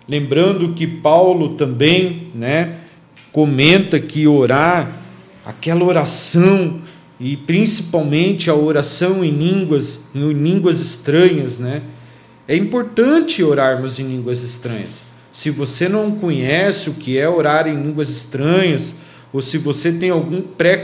Lembrando 0.09 0.73
que 0.73 0.87
Paulo 0.87 1.51
também, 1.51 2.29
né, 2.35 2.77
comenta 3.33 3.99
que 4.01 4.27
orar, 4.27 5.01
aquela 5.45 5.85
oração 5.85 6.81
e 7.19 7.37
principalmente 7.37 8.49
a 8.49 8.55
oração 8.55 9.25
em 9.25 9.31
línguas, 9.31 10.01
em 10.15 10.33
línguas 10.33 10.81
estranhas, 10.81 11.59
né? 11.59 11.83
É 12.49 12.57
importante 12.57 13.43
orarmos 13.43 13.99
em 13.99 14.05
línguas 14.05 14.43
estranhas. 14.43 15.03
Se 15.33 15.51
você 15.51 15.89
não 15.89 16.11
conhece 16.13 16.91
o 16.91 16.95
que 16.95 17.19
é 17.19 17.29
orar 17.29 17.69
em 17.69 17.81
línguas 17.81 18.09
estranhas, 18.09 18.95
ou 19.33 19.41
se 19.41 19.59
você 19.59 19.93
tem 19.93 20.11
algum 20.11 20.41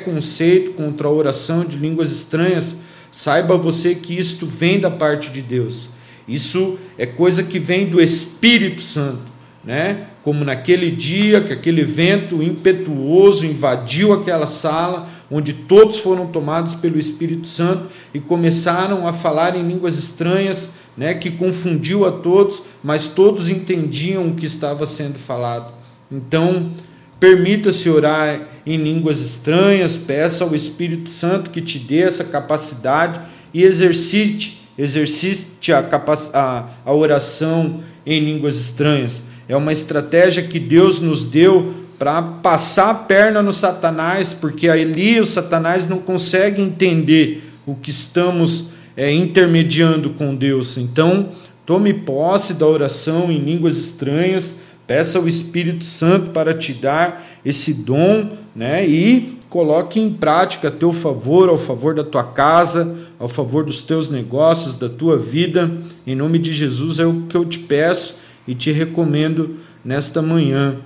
preconceito 0.06 0.72
contra 0.72 1.08
a 1.08 1.10
oração 1.10 1.64
de 1.64 1.76
línguas 1.76 2.12
estranhas, 2.12 2.76
saiba 3.10 3.56
você 3.56 3.94
que 3.94 4.16
isto 4.16 4.46
vem 4.46 4.78
da 4.78 4.90
parte 4.90 5.30
de 5.30 5.42
Deus. 5.42 5.88
Isso 6.28 6.78
é 6.96 7.04
coisa 7.04 7.42
que 7.42 7.58
vem 7.58 7.88
do 7.88 8.00
Espírito 8.00 8.82
Santo, 8.82 9.32
né? 9.64 10.08
Como 10.22 10.44
naquele 10.44 10.90
dia 10.90 11.40
que 11.40 11.52
aquele 11.52 11.84
vento 11.84 12.42
impetuoso 12.42 13.44
invadiu 13.44 14.12
aquela 14.12 14.46
sala, 14.46 15.08
onde 15.30 15.52
todos 15.52 15.98
foram 15.98 16.26
tomados 16.26 16.74
pelo 16.74 16.98
Espírito 16.98 17.46
Santo 17.46 17.86
e 18.12 18.20
começaram 18.20 19.06
a 19.06 19.12
falar 19.12 19.56
em 19.56 19.66
línguas 19.66 19.98
estranhas, 19.98 20.70
né, 20.96 21.14
que 21.14 21.30
confundiu 21.30 22.06
a 22.06 22.10
todos, 22.10 22.62
mas 22.82 23.06
todos 23.06 23.48
entendiam 23.48 24.28
o 24.28 24.34
que 24.34 24.46
estava 24.46 24.86
sendo 24.86 25.18
falado. 25.18 25.74
Então, 26.10 26.72
permita-se 27.18 27.88
orar 27.88 28.48
em 28.66 28.76
línguas 28.76 29.20
estranhas, 29.20 29.96
peça 29.96 30.44
ao 30.44 30.54
Espírito 30.54 31.08
Santo 31.10 31.50
que 31.50 31.62
te 31.62 31.78
dê 31.78 32.00
essa 32.00 32.24
capacidade 32.24 33.20
e 33.54 33.62
exercite, 33.62 34.62
exercite 34.76 35.72
a, 35.72 35.84
a, 36.34 36.68
a 36.84 36.92
oração 36.92 37.80
em 38.04 38.20
línguas 38.20 38.58
estranhas. 38.58 39.22
É 39.48 39.56
uma 39.56 39.72
estratégia 39.72 40.42
que 40.42 40.58
Deus 40.58 41.00
nos 41.00 41.24
deu 41.24 41.74
para 41.98 42.20
passar 42.20 42.90
a 42.90 42.94
perna 42.94 43.42
no 43.42 43.52
Satanás, 43.52 44.32
porque 44.32 44.68
ali 44.68 45.18
o 45.18 45.24
Satanás 45.24 45.88
não 45.88 45.98
consegue 45.98 46.60
entender 46.60 47.44
o 47.64 47.74
que 47.74 47.90
estamos 47.90 48.66
é, 48.96 49.10
intermediando 49.10 50.10
com 50.10 50.34
Deus. 50.34 50.76
Então, 50.76 51.30
tome 51.64 51.94
posse 51.94 52.54
da 52.54 52.66
oração 52.66 53.30
em 53.30 53.38
línguas 53.38 53.78
estranhas, 53.78 54.54
peça 54.86 55.18
ao 55.18 55.26
Espírito 55.26 55.84
Santo 55.84 56.30
para 56.30 56.54
te 56.54 56.72
dar 56.72 57.26
esse 57.44 57.74
dom, 57.74 58.30
né? 58.54 58.86
E 58.86 59.38
coloque 59.48 60.00
em 60.00 60.12
prática 60.12 60.68
a 60.68 60.70
teu 60.70 60.92
favor, 60.92 61.48
ao 61.48 61.58
favor 61.58 61.94
da 61.94 62.04
tua 62.04 62.24
casa, 62.24 62.96
ao 63.18 63.28
favor 63.28 63.64
dos 63.64 63.82
teus 63.82 64.10
negócios, 64.10 64.76
da 64.76 64.88
tua 64.88 65.16
vida. 65.16 65.70
Em 66.06 66.14
nome 66.14 66.38
de 66.38 66.52
Jesus 66.52 66.98
é 66.98 67.06
o 67.06 67.22
que 67.28 67.36
eu 67.36 67.44
te 67.44 67.58
peço 67.58 68.16
e 68.46 68.54
te 68.54 68.70
recomendo 68.70 69.56
nesta 69.84 70.20
manhã. 70.20 70.76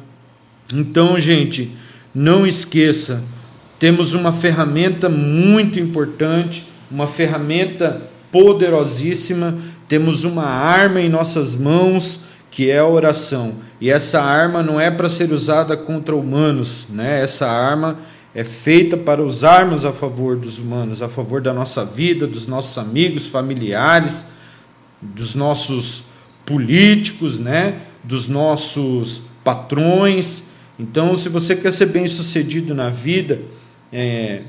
Então, 0.72 1.18
gente, 1.18 1.72
não 2.14 2.46
esqueça, 2.46 3.22
temos 3.78 4.14
uma 4.14 4.32
ferramenta 4.32 5.08
muito 5.08 5.80
importante, 5.80 6.64
uma 6.90 7.06
ferramenta 7.06 8.02
poderosíssima, 8.30 9.58
temos 9.88 10.22
uma 10.22 10.44
arma 10.44 11.00
em 11.00 11.08
nossas 11.08 11.56
mãos 11.56 12.20
que 12.50 12.70
é 12.70 12.78
a 12.78 12.86
oração. 12.86 13.54
E 13.80 13.90
essa 13.90 14.20
arma 14.20 14.62
não 14.62 14.80
é 14.80 14.90
para 14.90 15.08
ser 15.08 15.32
usada 15.32 15.76
contra 15.76 16.16
humanos, 16.16 16.84
né? 16.90 17.22
Essa 17.22 17.48
arma 17.48 17.98
é 18.34 18.44
feita 18.44 18.96
para 18.96 19.22
usarmos 19.22 19.84
a 19.84 19.92
favor 19.92 20.36
dos 20.36 20.58
humanos, 20.58 21.00
a 21.00 21.08
favor 21.08 21.40
da 21.40 21.52
nossa 21.52 21.84
vida, 21.84 22.26
dos 22.26 22.46
nossos 22.46 22.76
amigos, 22.76 23.26
familiares, 23.26 24.24
dos 25.00 25.34
nossos 25.34 26.02
políticos, 26.44 27.38
né? 27.38 27.80
Dos 28.02 28.28
nossos 28.28 29.22
patrões. 29.44 30.42
Então, 30.78 31.16
se 31.16 31.28
você 31.28 31.54
quer 31.54 31.72
ser 31.72 31.86
bem 31.86 32.08
sucedido 32.08 32.74
na 32.74 32.88
vida, 32.88 33.42
é, 33.92 34.42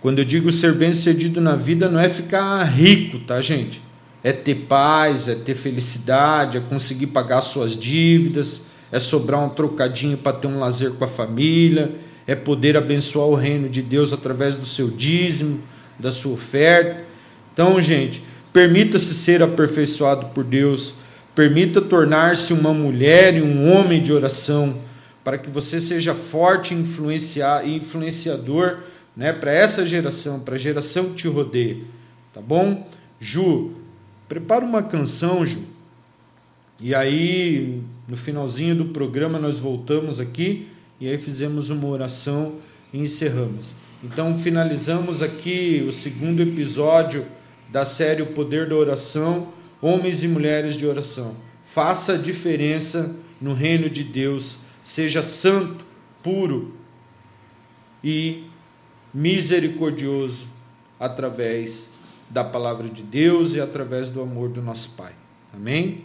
quando 0.00 0.18
eu 0.18 0.24
digo 0.24 0.50
ser 0.52 0.74
bem 0.74 0.92
sucedido 0.92 1.40
na 1.40 1.56
vida, 1.56 1.88
não 1.88 2.00
é 2.00 2.08
ficar 2.08 2.62
rico, 2.64 3.18
tá, 3.20 3.40
gente? 3.40 3.80
É 4.24 4.32
ter 4.32 4.54
paz, 4.66 5.28
é 5.28 5.36
ter 5.36 5.54
felicidade, 5.54 6.56
é 6.56 6.60
conseguir 6.60 7.08
pagar 7.08 7.42
suas 7.42 7.76
dívidas, 7.76 8.60
é 8.90 8.98
sobrar 8.98 9.44
um 9.44 9.50
trocadinho 9.50 10.16
para 10.16 10.36
ter 10.36 10.46
um 10.48 10.58
lazer 10.58 10.92
com 10.92 11.04
a 11.04 11.08
família, 11.08 11.94
é 12.26 12.34
poder 12.34 12.76
abençoar 12.76 13.28
o 13.28 13.34
reino 13.34 13.68
de 13.68 13.82
Deus 13.82 14.12
através 14.12 14.56
do 14.56 14.66
seu 14.66 14.88
dízimo, 14.88 15.60
da 15.98 16.10
sua 16.10 16.32
oferta. 16.32 17.04
Então, 17.52 17.80
gente, 17.80 18.22
permita-se 18.52 19.14
ser 19.14 19.42
aperfeiçoado 19.42 20.26
por 20.28 20.42
Deus, 20.42 20.94
permita 21.34 21.80
tornar-se 21.80 22.52
uma 22.52 22.72
mulher 22.72 23.36
e 23.36 23.42
um 23.42 23.72
homem 23.72 24.02
de 24.02 24.12
oração, 24.12 24.78
para 25.22 25.38
que 25.38 25.50
você 25.50 25.80
seja 25.80 26.14
forte 26.14 26.74
e 26.74 27.76
influenciador 27.76 28.78
né, 29.16 29.32
para 29.32 29.52
essa 29.52 29.86
geração, 29.86 30.40
para 30.40 30.54
a 30.54 30.58
geração 30.58 31.06
que 31.06 31.14
te 31.14 31.28
rodeia, 31.28 31.78
tá 32.32 32.40
bom? 32.40 32.88
Ju, 33.18 33.72
prepara 34.34 34.64
uma 34.64 34.82
canção, 34.82 35.46
Ju. 35.46 35.62
E 36.80 36.92
aí, 36.92 37.80
no 38.08 38.16
finalzinho 38.16 38.74
do 38.74 38.86
programa, 38.86 39.38
nós 39.38 39.60
voltamos 39.60 40.18
aqui 40.18 40.66
e 41.00 41.08
aí 41.08 41.16
fizemos 41.16 41.70
uma 41.70 41.86
oração 41.86 42.56
e 42.92 42.98
encerramos. 42.98 43.66
Então, 44.02 44.36
finalizamos 44.36 45.22
aqui 45.22 45.84
o 45.88 45.92
segundo 45.92 46.42
episódio 46.42 47.24
da 47.70 47.84
série 47.84 48.22
O 48.22 48.26
Poder 48.26 48.68
da 48.68 48.74
Oração, 48.74 49.52
Homens 49.80 50.24
e 50.24 50.28
Mulheres 50.28 50.76
de 50.76 50.84
Oração. 50.84 51.36
Faça 51.64 52.14
a 52.14 52.18
diferença 52.18 53.14
no 53.40 53.54
reino 53.54 53.88
de 53.88 54.02
Deus, 54.02 54.58
seja 54.82 55.22
santo, 55.22 55.84
puro 56.24 56.74
e 58.02 58.42
misericordioso 59.12 60.48
através 60.98 61.93
da 62.34 62.42
palavra 62.42 62.88
de 62.88 63.00
Deus 63.00 63.54
e 63.54 63.60
através 63.60 64.08
do 64.08 64.20
amor 64.20 64.48
do 64.48 64.60
nosso 64.60 64.90
Pai. 64.90 65.12
Amém? 65.54 66.04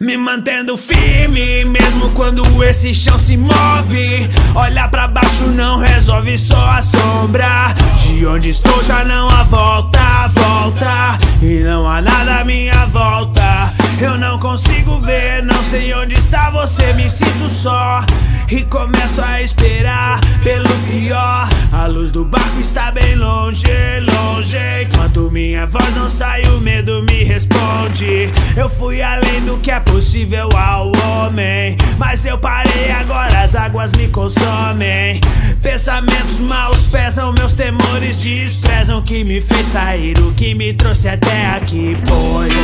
Me 0.00 0.16
mantendo 0.16 0.76
firme, 0.76 1.64
mesmo 1.64 2.10
quando 2.10 2.62
esse 2.62 2.94
chão 2.94 3.18
se 3.18 3.36
move. 3.36 4.30
Olhar 4.54 4.88
para 4.88 5.08
baixo 5.08 5.48
não 5.48 5.78
resolve 5.78 6.38
só 6.38 6.64
a 6.64 6.82
sombra. 6.82 7.74
De 7.98 8.24
onde 8.24 8.50
estou 8.50 8.84
já 8.84 9.04
não 9.04 9.28
há 9.30 9.42
volta, 9.42 10.28
volta. 10.28 11.18
E 11.42 11.60
não 11.60 11.90
há 11.90 12.00
nada 12.00 12.40
à 12.40 12.44
minha 12.44 12.86
volta. 12.86 13.72
Eu 14.00 14.16
não 14.18 14.38
consigo 14.38 15.00
ver, 15.00 15.42
não 15.42 15.62
sei 15.64 15.92
onde 15.94 16.14
está 16.14 16.50
você, 16.50 16.92
me 16.92 17.10
sinto 17.10 17.48
só. 17.48 18.04
E 18.48 18.62
começo 18.64 19.20
a 19.22 19.42
esperar 19.42 20.20
pelo 20.42 20.68
pior. 20.90 21.48
A 21.72 21.86
luz 21.86 22.10
do 22.12 22.24
barco 22.24 22.60
está 22.60 22.92
bem 22.92 23.14
longe, 23.16 23.64
longe. 24.00 24.56
Enquanto 24.82 25.30
minha 25.30 25.66
voz 25.66 25.94
não 25.96 26.08
sai, 26.08 26.42
o 26.44 26.60
medo 26.60 27.02
me 27.04 27.24
responde. 27.24 28.30
Eu 28.56 28.68
fui 28.68 29.02
além 29.02 29.40
do 29.44 29.58
que 29.58 29.70
é 29.70 29.80
possível 29.80 30.48
ao 30.54 30.92
homem. 30.96 31.76
Mas 31.98 32.24
eu 32.24 32.38
parei, 32.38 32.92
agora 32.92 33.42
as 33.42 33.54
águas 33.54 33.92
me 33.92 34.08
consomem. 34.08 35.20
Pensamentos 35.62 36.38
maus 36.38 36.84
pesam, 36.84 37.32
meus 37.32 37.54
temores 37.54 38.18
desprezam. 38.18 39.02
Que 39.02 39.24
me 39.24 39.40
fez 39.40 39.66
sair, 39.66 40.18
o 40.18 40.32
que 40.32 40.54
me 40.54 40.74
trouxe 40.74 41.08
até 41.08 41.46
aqui. 41.46 41.96
Pois 42.06 42.54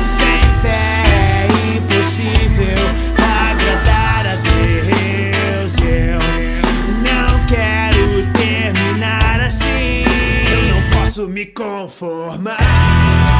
sem 0.00 0.40
fé 0.62 1.04
é 1.06 1.48
impossível 1.76 2.88
agradar 3.16 4.07
posso 11.18 11.26
me 11.26 11.46
conformar. 11.46 13.37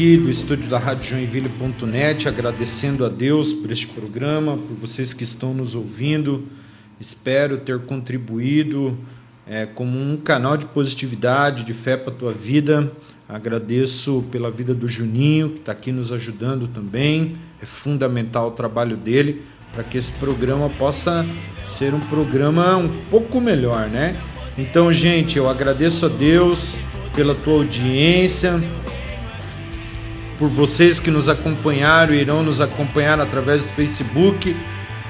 Aqui 0.00 0.16
do 0.16 0.30
estúdio 0.30 0.66
da 0.66 0.78
Rádio 0.78 1.10
Joinville.net, 1.10 2.26
agradecendo 2.26 3.04
a 3.04 3.08
Deus 3.10 3.52
por 3.52 3.70
este 3.70 3.86
programa, 3.86 4.56
por 4.56 4.74
vocês 4.74 5.12
que 5.12 5.24
estão 5.24 5.52
nos 5.52 5.74
ouvindo. 5.74 6.48
Espero 6.98 7.58
ter 7.58 7.78
contribuído 7.80 8.96
é, 9.46 9.66
como 9.66 10.00
um 10.00 10.16
canal 10.16 10.56
de 10.56 10.64
positividade, 10.64 11.64
de 11.64 11.74
fé 11.74 11.98
para 11.98 12.14
a 12.14 12.16
tua 12.16 12.32
vida. 12.32 12.90
Agradeço 13.28 14.24
pela 14.32 14.50
vida 14.50 14.74
do 14.74 14.88
Juninho, 14.88 15.50
que 15.50 15.58
está 15.58 15.72
aqui 15.72 15.92
nos 15.92 16.10
ajudando 16.10 16.66
também. 16.66 17.36
É 17.60 17.66
fundamental 17.66 18.48
o 18.48 18.52
trabalho 18.52 18.96
dele 18.96 19.42
para 19.74 19.84
que 19.84 19.98
esse 19.98 20.12
programa 20.12 20.70
possa 20.70 21.26
ser 21.66 21.92
um 21.92 22.00
programa 22.00 22.74
um 22.74 22.88
pouco 23.10 23.38
melhor, 23.38 23.86
né? 23.90 24.16
Então, 24.56 24.90
gente, 24.90 25.36
eu 25.36 25.46
agradeço 25.46 26.06
a 26.06 26.08
Deus 26.08 26.74
pela 27.14 27.34
tua 27.34 27.58
audiência, 27.58 28.58
por 30.40 30.48
vocês 30.48 30.98
que 30.98 31.10
nos 31.10 31.28
acompanharam 31.28 32.14
e 32.14 32.20
irão 32.22 32.42
nos 32.42 32.62
acompanhar 32.62 33.20
através 33.20 33.60
do 33.60 33.68
Facebook, 33.68 34.56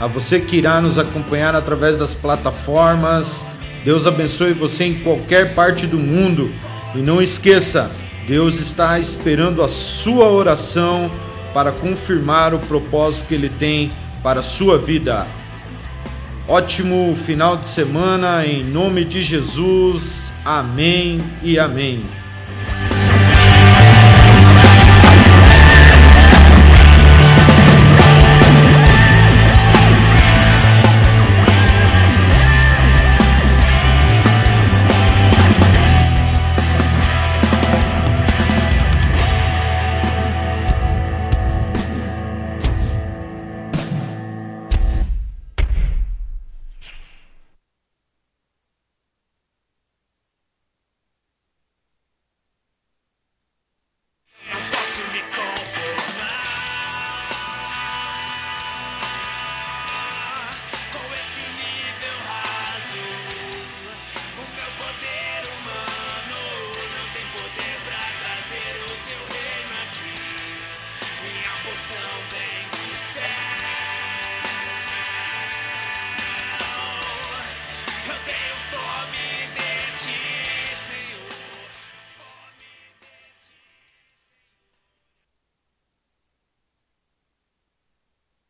a 0.00 0.08
você 0.08 0.40
que 0.40 0.56
irá 0.56 0.80
nos 0.80 0.98
acompanhar 0.98 1.54
através 1.54 1.96
das 1.96 2.12
plataformas. 2.12 3.46
Deus 3.84 4.08
abençoe 4.08 4.52
você 4.52 4.86
em 4.86 4.94
qualquer 4.94 5.54
parte 5.54 5.86
do 5.86 5.98
mundo 5.98 6.50
e 6.96 6.98
não 6.98 7.22
esqueça, 7.22 7.88
Deus 8.26 8.58
está 8.58 8.98
esperando 8.98 9.62
a 9.62 9.68
sua 9.68 10.28
oração 10.28 11.08
para 11.54 11.70
confirmar 11.70 12.52
o 12.52 12.58
propósito 12.58 13.28
que 13.28 13.34
ele 13.34 13.48
tem 13.48 13.92
para 14.24 14.40
a 14.40 14.42
sua 14.42 14.78
vida. 14.78 15.28
Ótimo 16.48 17.16
final 17.24 17.56
de 17.56 17.68
semana 17.68 18.44
em 18.44 18.64
nome 18.64 19.04
de 19.04 19.22
Jesus. 19.22 20.32
Amém 20.44 21.22
e 21.40 21.56
amém. 21.56 22.19